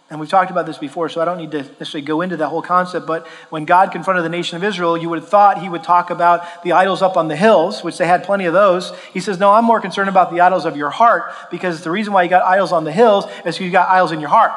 [0.10, 2.50] And we've talked about this before, so I don't need to necessarily go into that
[2.50, 3.08] whole concept.
[3.08, 6.10] But when God confronted the nation of Israel, you would have thought he would talk
[6.10, 8.92] about the idols up on the hills, which they had plenty of those.
[9.14, 12.12] He says, No, I'm more concerned about the idols of your heart, because the reason
[12.12, 14.52] why you got idols on the hills is because you got idols in your heart.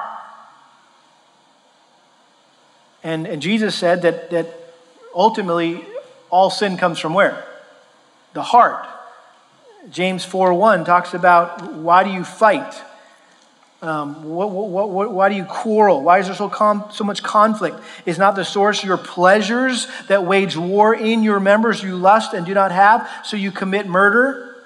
[3.04, 4.48] And, and Jesus said that, that
[5.14, 5.84] ultimately
[6.30, 7.44] all sin comes from where?
[8.32, 8.88] The heart.
[9.90, 12.82] James 4 1 talks about why do you fight?
[13.82, 16.00] Um, what, what, what, why do you quarrel?
[16.02, 17.78] Why is there so, com- so much conflict?
[18.06, 22.46] Is not the source your pleasures that wage war in your members you lust and
[22.46, 24.56] do not have, so you commit murder?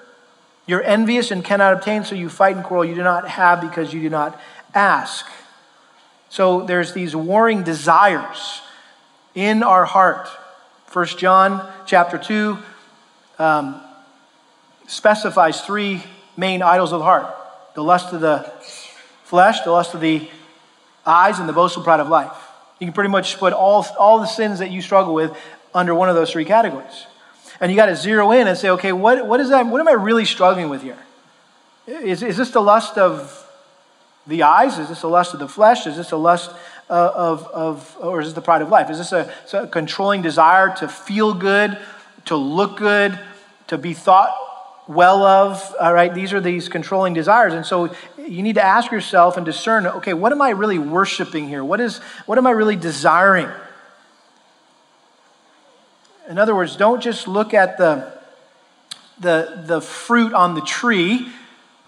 [0.65, 2.85] You're envious and cannot obtain, so you fight and quarrel.
[2.85, 4.39] You do not have because you do not
[4.73, 5.25] ask.
[6.29, 8.61] So there's these warring desires
[9.33, 10.29] in our heart.
[10.85, 12.57] First John chapter 2
[13.39, 13.81] um,
[14.87, 16.03] specifies three
[16.37, 17.35] main idols of the heart
[17.75, 18.51] the lust of the
[19.23, 20.27] flesh, the lust of the
[21.05, 22.33] eyes, and the boastful pride of life.
[22.79, 25.31] You can pretty much put all, all the sins that you struggle with
[25.73, 27.05] under one of those three categories.
[27.61, 29.65] And you got to zero in and say, okay, what, what is that?
[29.67, 30.97] What am I really struggling with here?
[31.87, 33.48] Is, is this the lust of
[34.29, 34.77] the eyes?
[34.77, 35.85] Is this a lust of the flesh?
[35.87, 36.51] Is this a lust
[36.89, 38.89] uh, of, of, or is this the pride of life?
[38.89, 41.77] Is this a, a controlling desire to feel good,
[42.25, 43.19] to look good,
[43.67, 44.33] to be thought
[44.87, 45.75] well of?
[45.79, 47.53] All right, these are these controlling desires.
[47.53, 51.47] And so you need to ask yourself and discern okay, what am I really worshiping
[51.47, 51.63] here?
[51.63, 53.49] What, is, what am I really desiring?
[56.29, 58.13] In other words, don't just look at the,
[59.19, 61.27] the, the fruit on the tree.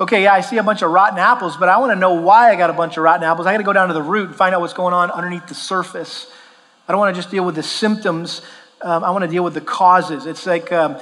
[0.01, 2.49] Okay, yeah, I see a bunch of rotten apples, but I want to know why
[2.49, 3.45] I got a bunch of rotten apples.
[3.45, 5.45] I got to go down to the root and find out what's going on underneath
[5.45, 6.25] the surface.
[6.87, 8.41] I don't want to just deal with the symptoms.
[8.81, 10.25] Um, I want to deal with the causes.
[10.25, 10.97] It's like um,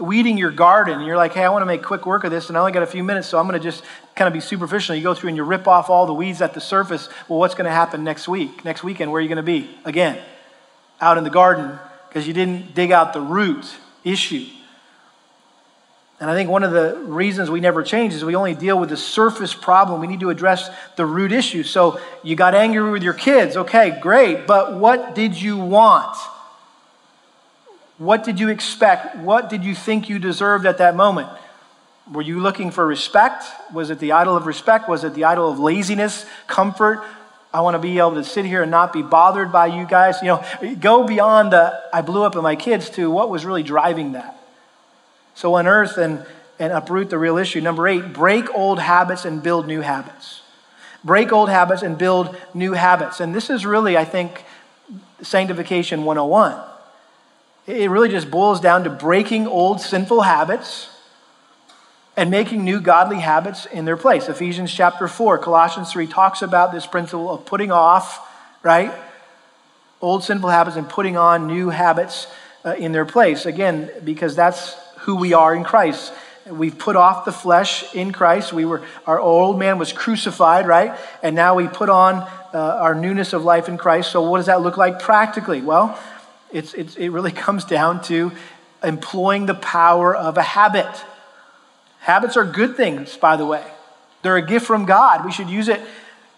[0.00, 1.00] weeding your garden.
[1.00, 2.82] You're like, hey, I want to make quick work of this, and I only got
[2.82, 3.82] a few minutes, so I'm going to just
[4.14, 4.94] kind of be superficial.
[4.94, 7.08] You go through and you rip off all the weeds at the surface.
[7.30, 8.66] Well, what's going to happen next week?
[8.66, 9.70] Next weekend, where are you going to be?
[9.86, 10.18] Again,
[11.00, 11.78] out in the garden
[12.10, 13.64] because you didn't dig out the root
[14.04, 14.44] issue.
[16.22, 18.90] And I think one of the reasons we never change is we only deal with
[18.90, 20.00] the surface problem.
[20.00, 21.64] We need to address the root issue.
[21.64, 23.56] So you got angry with your kids.
[23.56, 24.46] Okay, great.
[24.46, 26.16] But what did you want?
[27.98, 29.16] What did you expect?
[29.16, 31.28] What did you think you deserved at that moment?
[32.12, 33.44] Were you looking for respect?
[33.74, 34.88] Was it the idol of respect?
[34.88, 37.02] Was it the idol of laziness, comfort?
[37.52, 40.22] I want to be able to sit here and not be bothered by you guys.
[40.22, 43.64] You know, go beyond the I blew up at my kids to what was really
[43.64, 44.38] driving that.
[45.34, 46.24] So unearth and,
[46.58, 47.60] and uproot the real issue.
[47.60, 50.42] Number eight, break old habits and build new habits.
[51.04, 53.20] Break old habits and build new habits.
[53.20, 54.44] And this is really, I think,
[55.20, 56.60] sanctification 101.
[57.66, 60.88] It really just boils down to breaking old sinful habits
[62.16, 64.28] and making new godly habits in their place.
[64.28, 68.28] Ephesians chapter 4, Colossians 3 talks about this principle of putting off,
[68.62, 68.92] right?
[70.00, 72.26] Old sinful habits and putting on new habits
[72.64, 73.46] uh, in their place.
[73.46, 76.12] Again, because that's who we are in Christ.
[76.46, 78.52] We've put off the flesh in Christ.
[78.52, 80.98] We were our old man was crucified, right?
[81.22, 82.16] And now we put on
[82.54, 84.10] uh, our newness of life in Christ.
[84.10, 85.60] So what does that look like practically?
[85.60, 85.98] Well,
[86.52, 88.32] it's, it's, it really comes down to
[88.82, 90.90] employing the power of a habit.
[92.00, 93.64] Habits are good things, by the way.
[94.22, 95.24] They're a gift from God.
[95.24, 95.80] We should use it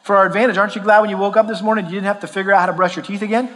[0.02, 0.58] for our advantage.
[0.58, 2.60] Aren't you glad when you woke up this morning you didn't have to figure out
[2.60, 3.50] how to brush your teeth again?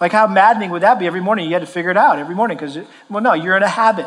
[0.00, 1.06] Like, how maddening would that be?
[1.06, 2.78] Every morning you had to figure it out every morning because,
[3.10, 4.06] well, no, you're in a habit.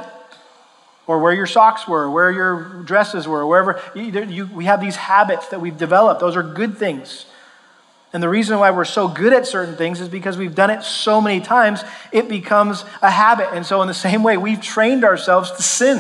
[1.08, 3.82] Or where your socks were, where your dresses were, wherever.
[3.94, 6.22] You, you, we have these habits that we've developed.
[6.22, 7.26] Those are good things.
[8.14, 10.84] And the reason why we're so good at certain things is because we've done it
[10.84, 13.50] so many times, it becomes a habit.
[13.54, 15.98] And so, in the same way, we've trained ourselves to sin.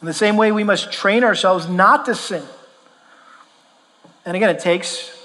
[0.00, 2.44] In the same way, we must train ourselves not to sin.
[4.24, 5.17] And again, it takes?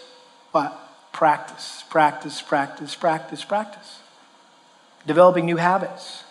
[1.14, 4.00] Practice, practice, practice, practice, practice.
[5.08, 6.24] Developing new habits.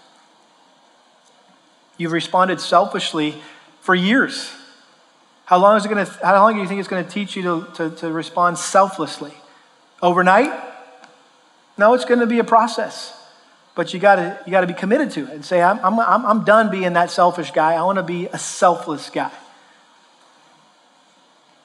[1.97, 3.37] You've responded selfishly
[3.81, 4.53] for years.
[5.47, 7.37] How long is it going to, how long do you think it's going to teach
[7.37, 9.33] you to, to, to respond selflessly?
[10.03, 10.53] Overnight?
[11.79, 13.19] No, it's going to be a process.
[13.75, 16.71] But you gotta, you gotta be committed to it and say, I'm, I'm, I'm done
[16.71, 17.73] being that selfish guy.
[17.73, 19.31] I wanna be a selfless guy.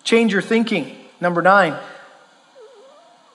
[0.04, 0.96] Change your thinking.
[1.20, 1.76] Number nine,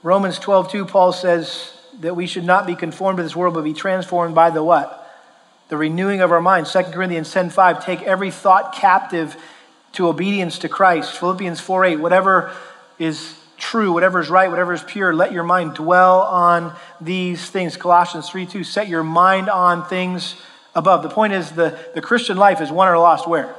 [0.03, 3.63] Romans 12, 2, Paul says that we should not be conformed to this world, but
[3.63, 4.99] be transformed by the what?
[5.69, 6.73] The renewing of our minds.
[6.73, 9.37] 2 Corinthians 10, 5, take every thought captive
[9.93, 11.17] to obedience to Christ.
[11.17, 12.53] Philippians 4, 8, whatever
[12.99, 17.77] is true, whatever is right, whatever is pure, let your mind dwell on these things.
[17.77, 20.35] Colossians 3 2, set your mind on things
[20.75, 21.03] above.
[21.03, 23.55] The point is the, the Christian life is won or lost where?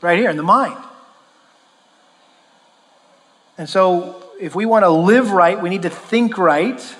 [0.00, 0.76] Right here in the mind.
[3.56, 6.96] And so if we want to live right, we need to think right.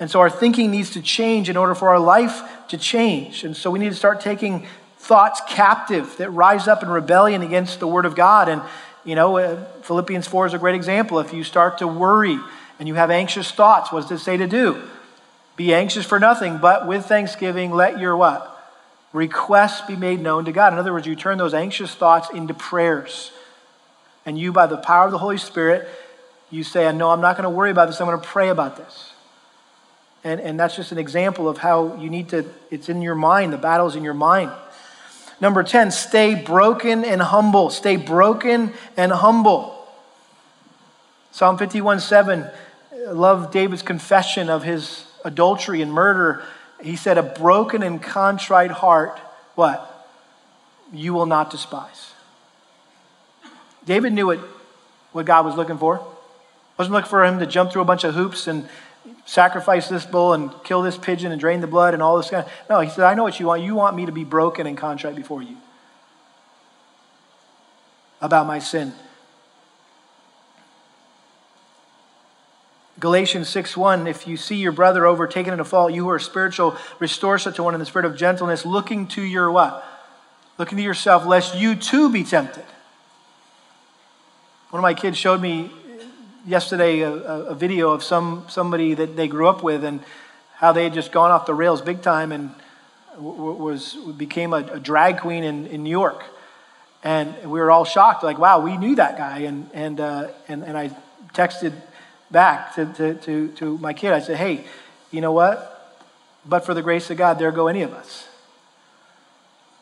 [0.00, 3.44] And so our thinking needs to change in order for our life to change.
[3.44, 4.66] And so we need to start taking
[4.98, 8.48] thoughts captive that rise up in rebellion against the Word of God.
[8.48, 8.62] And
[9.04, 11.18] you know, uh, Philippians 4 is a great example.
[11.18, 12.38] If you start to worry
[12.78, 14.82] and you have anxious thoughts, what does it say to do?
[15.56, 18.48] Be anxious for nothing, but with thanksgiving, let your what?
[19.12, 20.72] Requests be made known to God.
[20.72, 23.32] In other words, you turn those anxious thoughts into prayers.
[24.24, 25.88] And you, by the power of the Holy Spirit,
[26.50, 28.00] you say, No, I'm not going to worry about this.
[28.00, 29.12] I'm going to pray about this.
[30.24, 33.52] And, and that's just an example of how you need to, it's in your mind.
[33.52, 34.52] The battle's in your mind.
[35.40, 37.70] Number 10, stay broken and humble.
[37.70, 39.76] Stay broken and humble.
[41.32, 42.48] Psalm 51 7,
[43.08, 46.44] love David's confession of his adultery and murder.
[46.80, 49.18] He said, A broken and contrite heart,
[49.56, 49.88] what?
[50.92, 52.11] You will not despise.
[53.84, 54.38] David knew what,
[55.12, 56.06] what God was looking for.
[56.78, 58.68] Wasn't looking for him to jump through a bunch of hoops and
[59.24, 62.44] sacrifice this bull and kill this pigeon and drain the blood and all this kind
[62.44, 62.52] of.
[62.70, 63.62] No, he said, I know what you want.
[63.62, 65.56] You want me to be broken and contrite before you.
[68.20, 68.92] about my sin.
[73.00, 76.20] Galatians 6 1, if you see your brother overtaken in a fault, you who are
[76.20, 79.84] spiritual, restore such a one in the spirit of gentleness, looking to your what?
[80.56, 82.64] Looking to yourself, lest you too be tempted.
[84.72, 85.70] One of my kids showed me
[86.46, 90.00] yesterday a, a video of some somebody that they grew up with and
[90.54, 92.54] how they had just gone off the rails big time and
[93.18, 96.24] was became a, a drag queen in, in New York.
[97.04, 99.40] And we were all shocked, like, wow, we knew that guy.
[99.40, 100.96] And, and, uh, and, and I
[101.34, 101.74] texted
[102.30, 104.14] back to, to, to, to my kid.
[104.14, 104.64] I said, hey,
[105.10, 106.00] you know what?
[106.46, 108.26] But for the grace of God, there go any of us.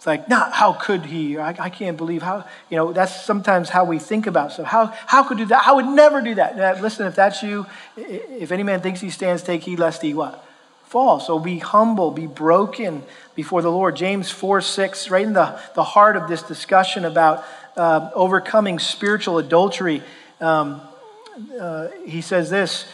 [0.01, 1.37] It's like, nah, how could he?
[1.37, 4.65] I, I can't believe how, you know, that's sometimes how we think about stuff.
[4.65, 5.69] How, how could do that?
[5.69, 6.57] I would never do that.
[6.57, 7.67] Now, listen, if that's you,
[7.99, 10.43] if any man thinks he stands, take heed lest he what?
[10.87, 11.21] Fall.
[11.21, 13.03] So be humble, be broken
[13.35, 13.95] before the Lord.
[13.95, 17.45] James 4 6, right in the, the heart of this discussion about
[17.77, 20.03] uh, overcoming spiritual adultery.
[20.41, 20.81] Um,
[21.61, 22.91] uh, he says this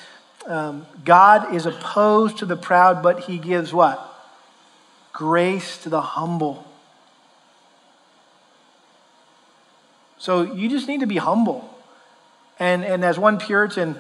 [0.49, 4.13] um, God is opposed to the proud, but he gives what?
[5.13, 6.66] Grace to the humble.
[10.19, 11.73] So you just need to be humble.
[12.59, 13.97] And, and as one Puritan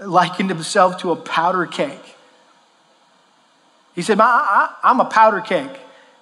[0.00, 2.16] likened himself to a powder cake,
[3.94, 5.70] he said, I, am a powder cake,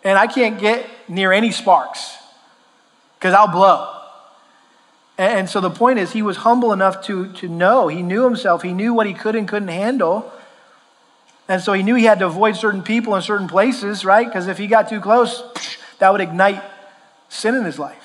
[0.04, 2.16] and I can't get near any sparks
[3.18, 3.88] because I'll blow.
[5.16, 7.88] And so the point is, he was humble enough to, to know.
[7.88, 8.62] He knew himself.
[8.62, 10.32] He knew what he could and couldn't handle.
[11.48, 14.26] And so he knew he had to avoid certain people in certain places, right?
[14.26, 15.42] Because if he got too close,
[15.98, 16.62] that would ignite
[17.28, 18.01] sin in his life.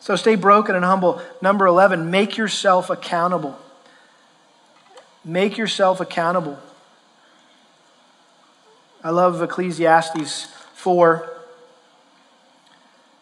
[0.00, 1.22] So stay broken and humble.
[1.40, 3.58] Number 11, make yourself accountable.
[5.24, 6.58] Make yourself accountable.
[9.04, 11.40] I love Ecclesiastes 4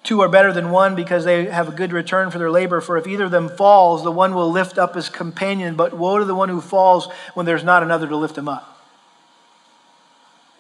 [0.09, 2.81] Two are better than one because they have a good return for their labor.
[2.81, 6.19] For if either of them falls, the one will lift up his companion, but woe
[6.19, 8.81] to the one who falls when there's not another to lift him up.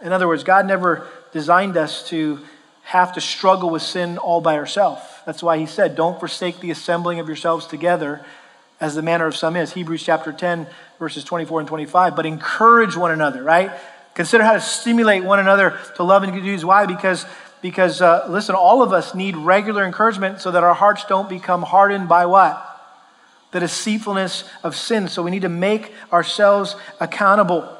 [0.03, 2.41] In other words, God never designed us to
[2.89, 5.23] have to struggle with sin all by herself.
[5.27, 8.25] That's why he said, Don't forsake the assembling of yourselves together
[8.81, 9.75] as the manner of some is.
[9.75, 10.67] Hebrews chapter 10,
[10.99, 12.17] verses 24 and 25.
[12.17, 13.71] But encourage one another, right?
[14.15, 16.65] Consider how to stimulate one another to love and good deeds.
[16.65, 16.87] Why?
[16.87, 17.27] Because
[17.61, 21.63] because, uh, listen, all of us need regular encouragement so that our hearts don't become
[21.63, 22.65] hardened by what?
[23.51, 25.09] The deceitfulness of sin.
[25.09, 27.78] So we need to make ourselves accountable.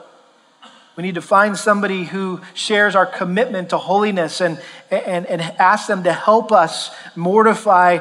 [0.99, 5.87] We need to find somebody who shares our commitment to holiness and, and, and ask
[5.87, 8.01] them to help us mortify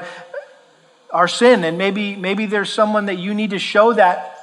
[1.12, 1.64] our sin.
[1.64, 4.36] And maybe, maybe there's someone that you need to show that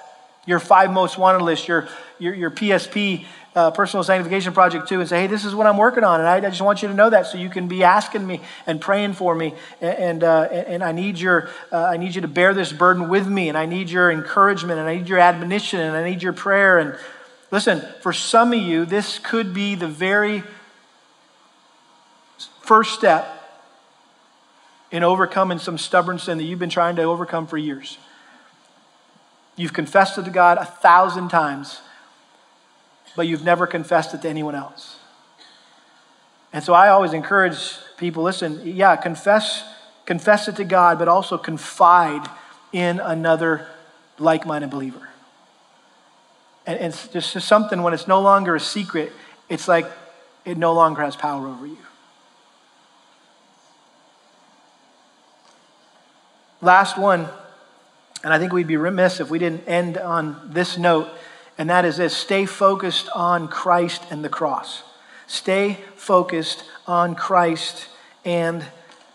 [0.47, 1.89] your five most wanted list, your,
[2.21, 3.25] your, your PSP
[3.57, 6.21] uh, personal sanctification project too and say, hey, this is what I'm working on.
[6.21, 8.41] And I, I, just want you to know that so you can be asking me
[8.69, 9.55] and praying for me.
[9.81, 13.09] And, and, uh, and I, need your, uh, I need you to bear this burden
[13.09, 13.49] with me.
[13.49, 16.79] And I need your encouragement and I need your admonition and I need your prayer.
[16.79, 16.97] And
[17.55, 20.43] listen, for some of you, this could be the very
[22.61, 23.27] first step
[24.91, 27.97] in overcoming some stubborn sin that you've been trying to overcome for years.
[29.57, 31.81] You've confessed it to God a thousand times
[33.17, 34.99] but you've never confessed it to anyone else.
[36.53, 39.65] And so I always encourage people listen, yeah, confess,
[40.07, 42.29] confess it to God, but also confide
[42.73, 43.67] in another
[44.19, 45.09] like minded believer.
[46.67, 49.13] And it's just something when it's no longer a secret,
[49.49, 49.87] it's like
[50.45, 51.79] it no longer has power over you.
[56.61, 57.29] Last one,
[58.23, 61.09] and I think we'd be remiss if we didn't end on this note
[61.59, 64.83] and that is this stay focused on Christ and the cross.
[65.27, 67.89] Stay focused on Christ
[68.25, 68.65] and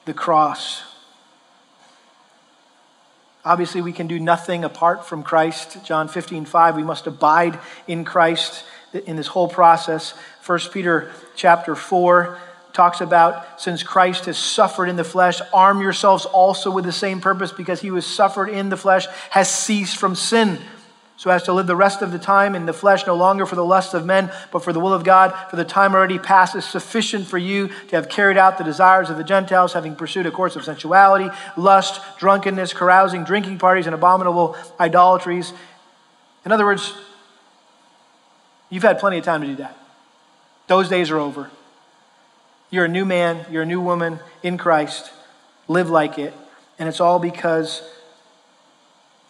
[0.06, 0.84] the cross.
[3.50, 5.84] Obviously, we can do nothing apart from Christ.
[5.84, 8.64] John 15, 5, we must abide in Christ
[9.08, 10.14] in this whole process.
[10.46, 12.38] 1 Peter chapter 4
[12.74, 17.22] talks about since Christ has suffered in the flesh, arm yourselves also with the same
[17.22, 20.60] purpose because he who suffered in the flesh has ceased from sin
[21.20, 23.58] so as to live the rest of the time in the flesh, no longer for
[23.58, 25.36] the lusts of men, but for the will of God.
[25.50, 29.10] For the time already past is sufficient for you to have carried out the desires
[29.10, 33.94] of the Gentiles, having pursued a course of sensuality, lust, drunkenness, carousing, drinking parties, and
[33.94, 35.52] abominable idolatries.
[36.46, 36.94] In other words,
[38.70, 39.78] you've had plenty of time to do that.
[40.68, 41.52] Those days are over.
[42.70, 45.12] You're a new man, you're a new woman in Christ.
[45.68, 46.34] Live like it.
[46.78, 47.82] And it's all because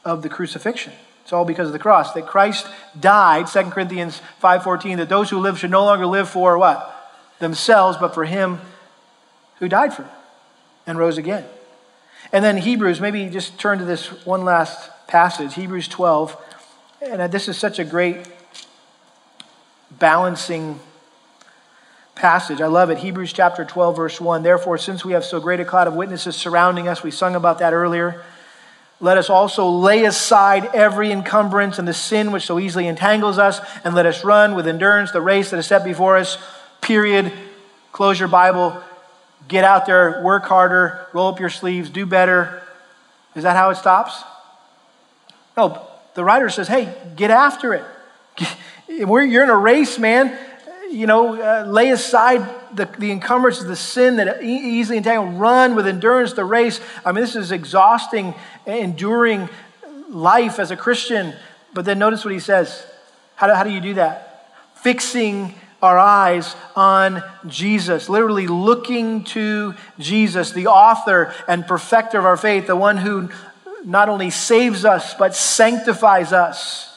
[0.06, 0.94] of the crucifixion.
[1.30, 2.14] It's all because of the cross.
[2.14, 2.66] That Christ
[3.00, 7.12] died, 2 Corinthians 5.14, that those who live should no longer live for what?
[7.38, 8.60] Themselves, but for him
[9.60, 10.12] who died for them
[10.88, 11.46] and rose again.
[12.34, 16.36] And then Hebrews, maybe just turn to this one last passage, Hebrews 12.
[17.00, 18.28] And this is such a great
[19.92, 20.80] balancing
[22.16, 22.60] passage.
[22.60, 22.98] I love it.
[22.98, 24.42] Hebrews chapter 12, verse 1.
[24.42, 27.60] Therefore, since we have so great a cloud of witnesses surrounding us, we sung about
[27.60, 28.24] that earlier.
[29.02, 33.62] Let us also lay aside every encumbrance and the sin which so easily entangles us,
[33.84, 36.38] and let us run with endurance the race that is set before us.
[36.82, 37.32] Period.
[37.93, 38.82] Close your Bible.
[39.47, 42.62] Get out there, work harder, roll up your sleeves, do better.
[43.36, 44.22] Is that how it stops?
[45.56, 47.84] No, the writer says, hey, get after it.
[48.88, 50.38] You're in a race, man.
[50.92, 55.38] You know, uh, lay aside the, the encumbrance of the sin that easily entangle.
[55.38, 56.82] Run with endurance the race.
[57.06, 58.34] I mean, this is exhausting,
[58.66, 59.50] enduring
[60.10, 61.34] life as a Christian.
[61.74, 62.86] But then notice what he says.
[63.36, 64.52] How do, how do you do that?
[64.76, 72.36] Fixing our eyes on Jesus, literally looking to Jesus, the author and perfecter of our
[72.36, 73.30] faith, the one who
[73.86, 76.89] not only saves us, but sanctifies us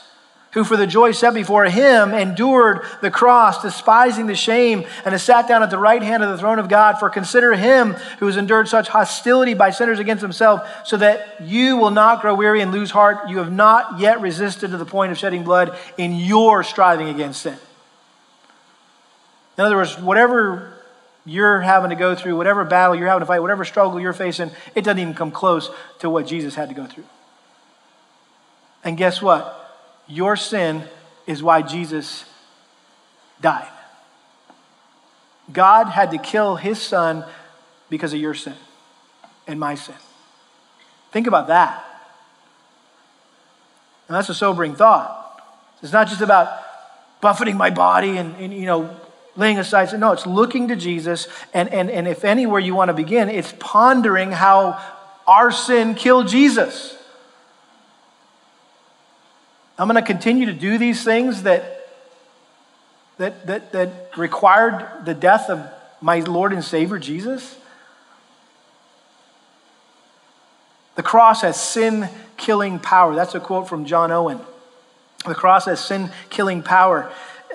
[0.53, 5.23] who for the joy set before him endured the cross, despising the shame, and has
[5.23, 6.99] sat down at the right hand of the throne of God.
[6.99, 11.79] For consider him who has endured such hostility by sinners against himself, so that you
[11.79, 13.31] will not grow weary and lose heart.
[13.31, 17.43] You have not yet resisted to the point of shedding blood in your striving against
[17.43, 17.57] sin.
[19.57, 20.75] In other words, whatever
[21.25, 24.51] you're having to go through, whatever battle you're having to fight, whatever struggle you're facing,
[24.75, 27.05] it doesn't even come close to what Jesus had to go through.
[28.85, 29.61] And guess what?
[30.13, 30.85] Your sin
[31.27, 32.27] is why Jesus
[33.41, 33.67] died.
[35.51, 37.25] God had to kill his son
[37.89, 38.55] because of your sin
[39.47, 39.95] and my sin.
[41.13, 41.83] Think about that.
[44.07, 45.43] And that's a sobering thought.
[45.83, 46.61] It's not just about
[47.23, 48.95] buffeting my body and, and you know,
[49.35, 49.99] laying aside.
[49.99, 51.27] No, it's looking to Jesus.
[51.55, 54.79] And, and, and if anywhere you want to begin, it's pondering how
[55.27, 56.99] our sin killed Jesus.
[59.79, 61.89] I'm going to continue to do these things that,
[63.19, 65.67] that, that, that required the death of
[66.01, 67.59] my Lord and Savior Jesus?
[70.95, 73.15] The cross has sin killing power.
[73.15, 74.41] That's a quote from John Owen.
[75.25, 77.11] The cross has sin killing power.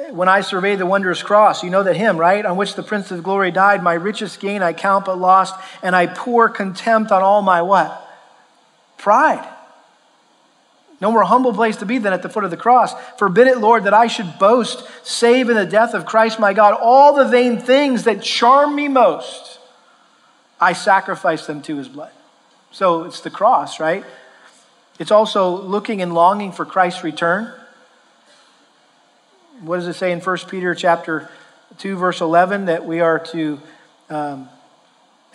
[0.09, 2.45] When I survey the wondrous cross, you know that hymn, right?
[2.45, 5.53] On which the Prince of Glory died, my richest gain I count but lost,
[5.84, 8.03] and I pour contempt on all my what?
[8.97, 9.47] Pride.
[10.99, 12.93] No more humble place to be than at the foot of the cross.
[13.17, 16.75] Forbid it, Lord, that I should boast, save in the death of Christ my God,
[16.79, 19.59] all the vain things that charm me most.
[20.59, 22.11] I sacrifice them to his blood.
[22.71, 24.03] So it's the cross, right?
[24.97, 27.53] It's also looking and longing for Christ's return.
[29.61, 31.29] What does it say in 1 Peter chapter
[31.77, 33.59] 2, verse 11, that we are to
[34.09, 34.49] um,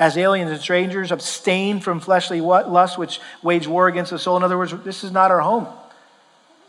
[0.02, 4.36] as aliens and strangers, abstain from fleshly lust, which wage war against the soul.
[4.36, 5.68] In other words, this is not our home.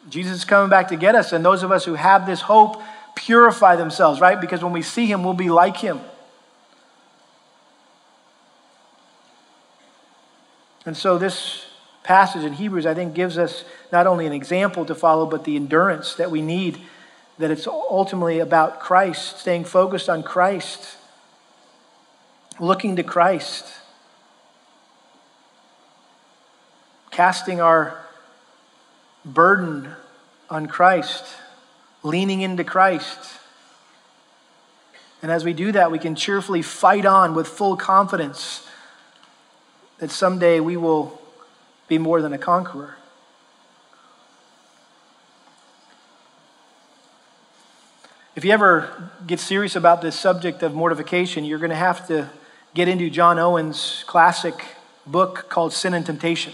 [0.07, 2.79] Jesus is coming back to get us, and those of us who have this hope
[3.15, 4.39] purify themselves, right?
[4.39, 5.99] Because when we see him, we'll be like him.
[10.85, 11.65] And so, this
[12.03, 15.55] passage in Hebrews, I think, gives us not only an example to follow, but the
[15.55, 16.77] endurance that we need,
[17.39, 20.97] that it's ultimately about Christ, staying focused on Christ
[22.59, 23.65] looking to Christ,
[27.11, 27.99] casting our
[29.25, 29.89] burden
[30.49, 31.25] on Christ,
[32.03, 33.39] leaning into Christ.
[35.21, 38.67] And as we do that, we can cheerfully fight on with full confidence
[39.99, 41.21] that someday we will
[41.87, 42.97] be more than a conqueror.
[48.35, 52.29] If you ever get serious about this subject of mortification, you're going to have to
[52.73, 54.65] get into John Owen's classic
[55.05, 56.53] book called Sin and Temptation.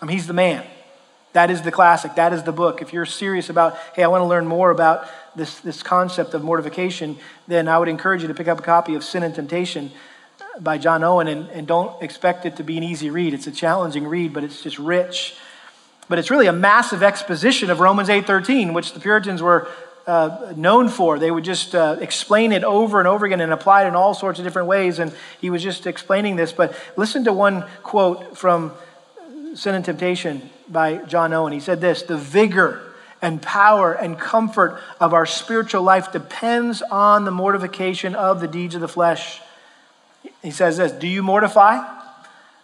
[0.00, 0.64] I mean, he's the man.
[1.32, 2.14] That is the classic.
[2.14, 2.80] That is the book.
[2.80, 6.42] If you're serious about, hey, I want to learn more about this, this concept of
[6.42, 9.90] mortification, then I would encourage you to pick up a copy of Sin and Temptation
[10.40, 13.34] uh, by John Owen and, and don't expect it to be an easy read.
[13.34, 15.36] It's a challenging read, but it's just rich.
[16.08, 19.68] But it's really a massive exposition of Romans 8:13, which the Puritans were
[20.06, 21.18] uh, known for.
[21.18, 24.14] They would just uh, explain it over and over again and apply it in all
[24.14, 24.98] sorts of different ways.
[24.98, 26.52] And he was just explaining this.
[26.52, 28.72] But listen to one quote from
[29.54, 31.52] Sin and Temptation by John Owen.
[31.52, 32.82] He said this The vigor
[33.22, 38.74] and power and comfort of our spiritual life depends on the mortification of the deeds
[38.74, 39.40] of the flesh.
[40.42, 42.05] He says this Do you mortify?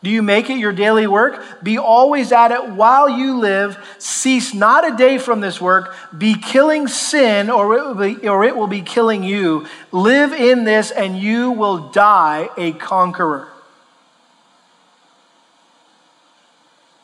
[0.03, 1.63] Do you make it your daily work?
[1.63, 3.79] Be always at it while you live.
[3.99, 5.95] Cease not a day from this work.
[6.17, 9.67] Be killing sin, or it will be, or it will be killing you.
[9.93, 13.49] Live in this, and you will die a conqueror.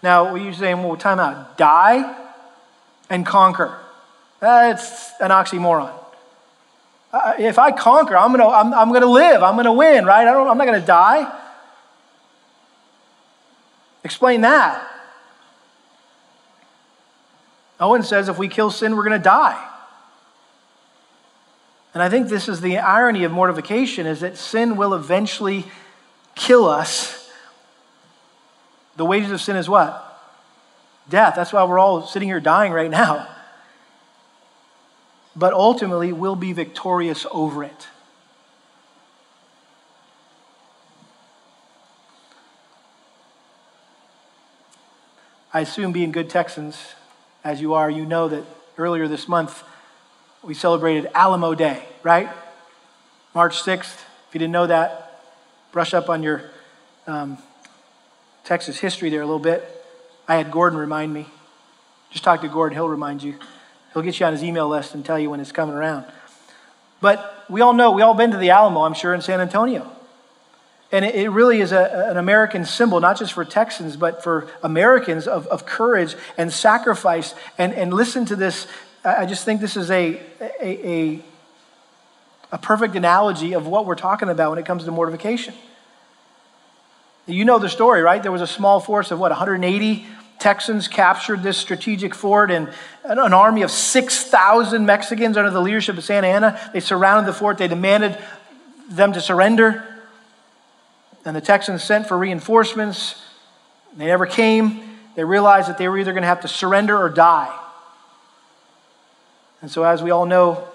[0.02, 1.56] Now, you're saying, well, time out.
[1.56, 2.16] Die
[3.10, 3.78] and conquer.
[4.40, 5.92] That's an oxymoron.
[7.12, 9.42] Uh, if I conquer, I'm going to I'm, I'm gonna live.
[9.42, 10.26] I'm going to win, right?
[10.26, 11.32] I don't, I'm not going to die.
[14.09, 14.90] Explain that.
[17.78, 19.62] Owen says if we kill sin, we're going to die.
[21.93, 25.66] And I think this is the irony of mortification is that sin will eventually
[26.35, 27.30] kill us.
[28.97, 30.02] The wages of sin is what?
[31.10, 31.35] Death.
[31.36, 33.28] That's why we're all sitting here dying right now.
[35.36, 37.89] But ultimately, we'll be victorious over it.
[45.59, 46.94] I assume, being good Texans,
[47.43, 48.44] as you are, you know that
[48.76, 49.64] earlier this month
[50.40, 52.28] we celebrated Alamo Day, right?
[53.35, 54.05] March 6th.
[54.28, 55.20] If you didn't know that,
[55.72, 56.48] brush up on your
[57.09, 57.39] um,
[58.44, 59.68] Texas history there a little bit.
[60.28, 61.26] I had Gordon remind me.
[62.12, 63.35] Just talk to Gordon, he'll remind you.
[63.93, 66.05] He'll get you on his email list and tell you when it's coming around.
[67.01, 69.90] But we all know, we all been to the Alamo, I'm sure, in San Antonio.
[70.90, 75.27] And it really is a, an American symbol, not just for Texans, but for Americans
[75.27, 77.35] of, of courage and sacrifice.
[77.59, 78.66] And, and listen to this.
[79.05, 81.24] I just think this is a, a, a,
[82.52, 85.55] a perfect analogy of what we're talking about when it comes to mortification.
[87.27, 88.23] You know the story, right?
[88.23, 90.06] There was a small force of what, 180
[90.39, 92.73] Texans captured this strategic fort, and
[93.05, 97.59] an army of 6,000 Mexicans under the leadership of Santa Anna, they surrounded the fort.
[97.59, 98.16] They demanded
[98.89, 99.97] them to surrender.
[101.28, 103.22] And the Texans sent for reinforcements.
[103.94, 104.80] They never came.
[105.14, 107.55] They realized that they were either going to have to surrender or die.
[109.60, 110.66] And so, as we all know,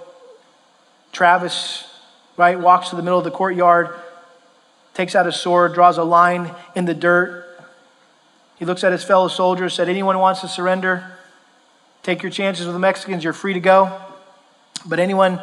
[1.11, 1.91] Travis,
[2.37, 3.95] right, walks to the middle of the courtyard,
[4.93, 7.47] takes out his sword, draws a line in the dirt.
[8.57, 11.17] He looks at his fellow soldiers, said, Anyone who wants to surrender?
[12.03, 13.99] Take your chances with the Mexicans, you're free to go.
[14.85, 15.41] But anyone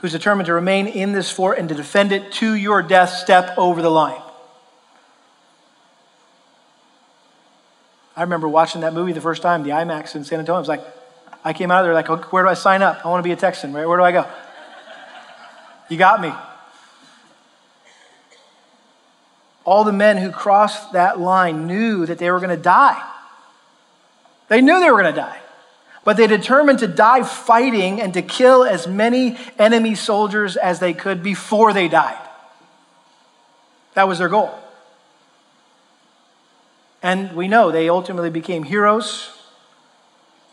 [0.00, 3.56] who's determined to remain in this fort and to defend it to your death, step
[3.56, 4.20] over the line.
[8.16, 10.56] I remember watching that movie the first time, the IMAX in San Antonio.
[10.56, 10.84] I was like,
[11.44, 13.04] I came out of there like, where do I sign up?
[13.04, 13.86] I want to be a Texan, right?
[13.86, 14.26] Where do I go?
[15.90, 16.32] You got me.
[19.64, 23.02] All the men who crossed that line knew that they were going to die.
[24.48, 25.40] They knew they were going to die.
[26.04, 30.94] But they determined to die fighting and to kill as many enemy soldiers as they
[30.94, 32.16] could before they died.
[33.94, 34.56] That was their goal.
[37.06, 39.30] And we know they ultimately became heroes.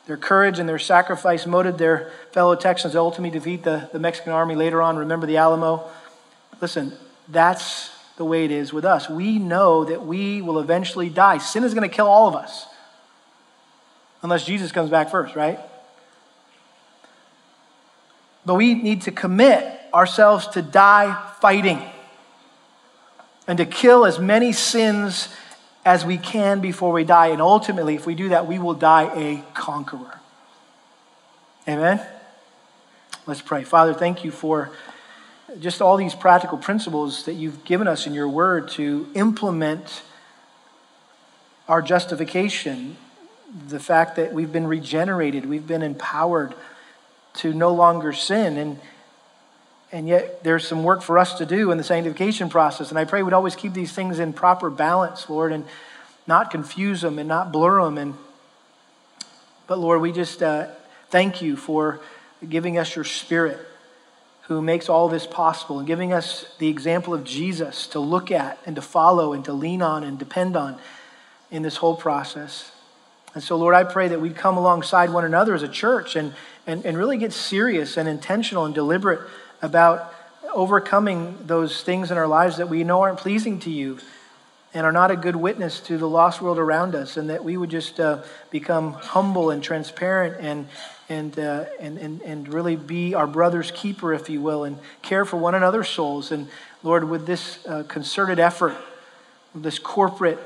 [0.05, 4.34] Their courage and their sacrifice motivated their fellow Texans to ultimately defeat the, the Mexican
[4.34, 4.97] army later on.
[4.97, 5.89] Remember the Alamo?
[6.61, 6.93] Listen,
[7.27, 9.09] that's the way it is with us.
[9.09, 11.39] We know that we will eventually die.
[11.39, 12.67] Sin is going to kill all of us,
[14.21, 15.57] unless Jesus comes back first, right?
[18.45, 21.81] But we need to commit ourselves to die fighting
[23.47, 25.30] and to kill as many sins
[25.85, 27.27] as we can before we die.
[27.27, 30.19] And ultimately, if we do that, we will die a conqueror.
[31.68, 32.01] Amen?
[33.26, 33.64] Let's pray.
[33.64, 34.72] Father, thank you for
[35.60, 40.03] just all these practical principles that you've given us in your word to implement
[41.68, 42.97] our justification,
[43.68, 46.53] the fact that we've been regenerated, we've been empowered
[47.35, 48.57] to no longer sin.
[48.57, 48.80] And
[49.94, 52.90] and yet there's some work for us to do in the sanctification process.
[52.90, 55.65] And I pray we'd always keep these things in proper balance, Lord, and
[56.26, 57.99] not confuse them and not blur them.
[57.99, 58.15] And
[59.68, 60.68] but Lord, we just uh,
[61.11, 62.02] thank you for
[62.49, 63.60] giving us your Spirit,
[64.48, 68.57] who makes all this possible, and giving us the example of Jesus to look at
[68.65, 70.80] and to follow and to lean on and depend on
[71.52, 72.72] in this whole process.
[73.36, 76.34] And so, Lord, I pray that we'd come alongside one another as a church and,
[76.65, 79.22] and, and really get serious and intentional and deliberate
[79.64, 80.14] about
[80.53, 83.98] overcoming those things in our lives that we know aren't pleasing to you
[84.76, 87.57] and are not a good witness to the lost world around us, and that we
[87.57, 90.68] would just uh, become humble and transparent and,
[91.10, 95.26] and, uh, and, and, and really be our brother's keeper, if you will, and care
[95.26, 96.31] for one another's souls.
[96.31, 96.48] And
[96.81, 98.76] Lord, with this uh, concerted effort,
[99.53, 100.40] this corporate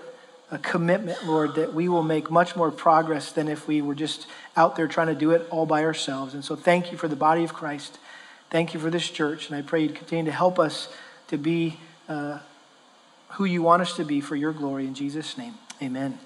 [0.51, 4.27] uh, commitment, Lord, that we will make much more progress than if we were just
[4.57, 6.33] out there trying to do it all by ourselves.
[6.33, 7.97] And so thank you for the body of Christ.
[8.49, 10.87] Thank you for this church, and I pray you'd continue to help us
[11.27, 12.39] to be uh,
[13.31, 14.85] who you want us to be for your glory.
[14.85, 16.17] In Jesus' name, amen.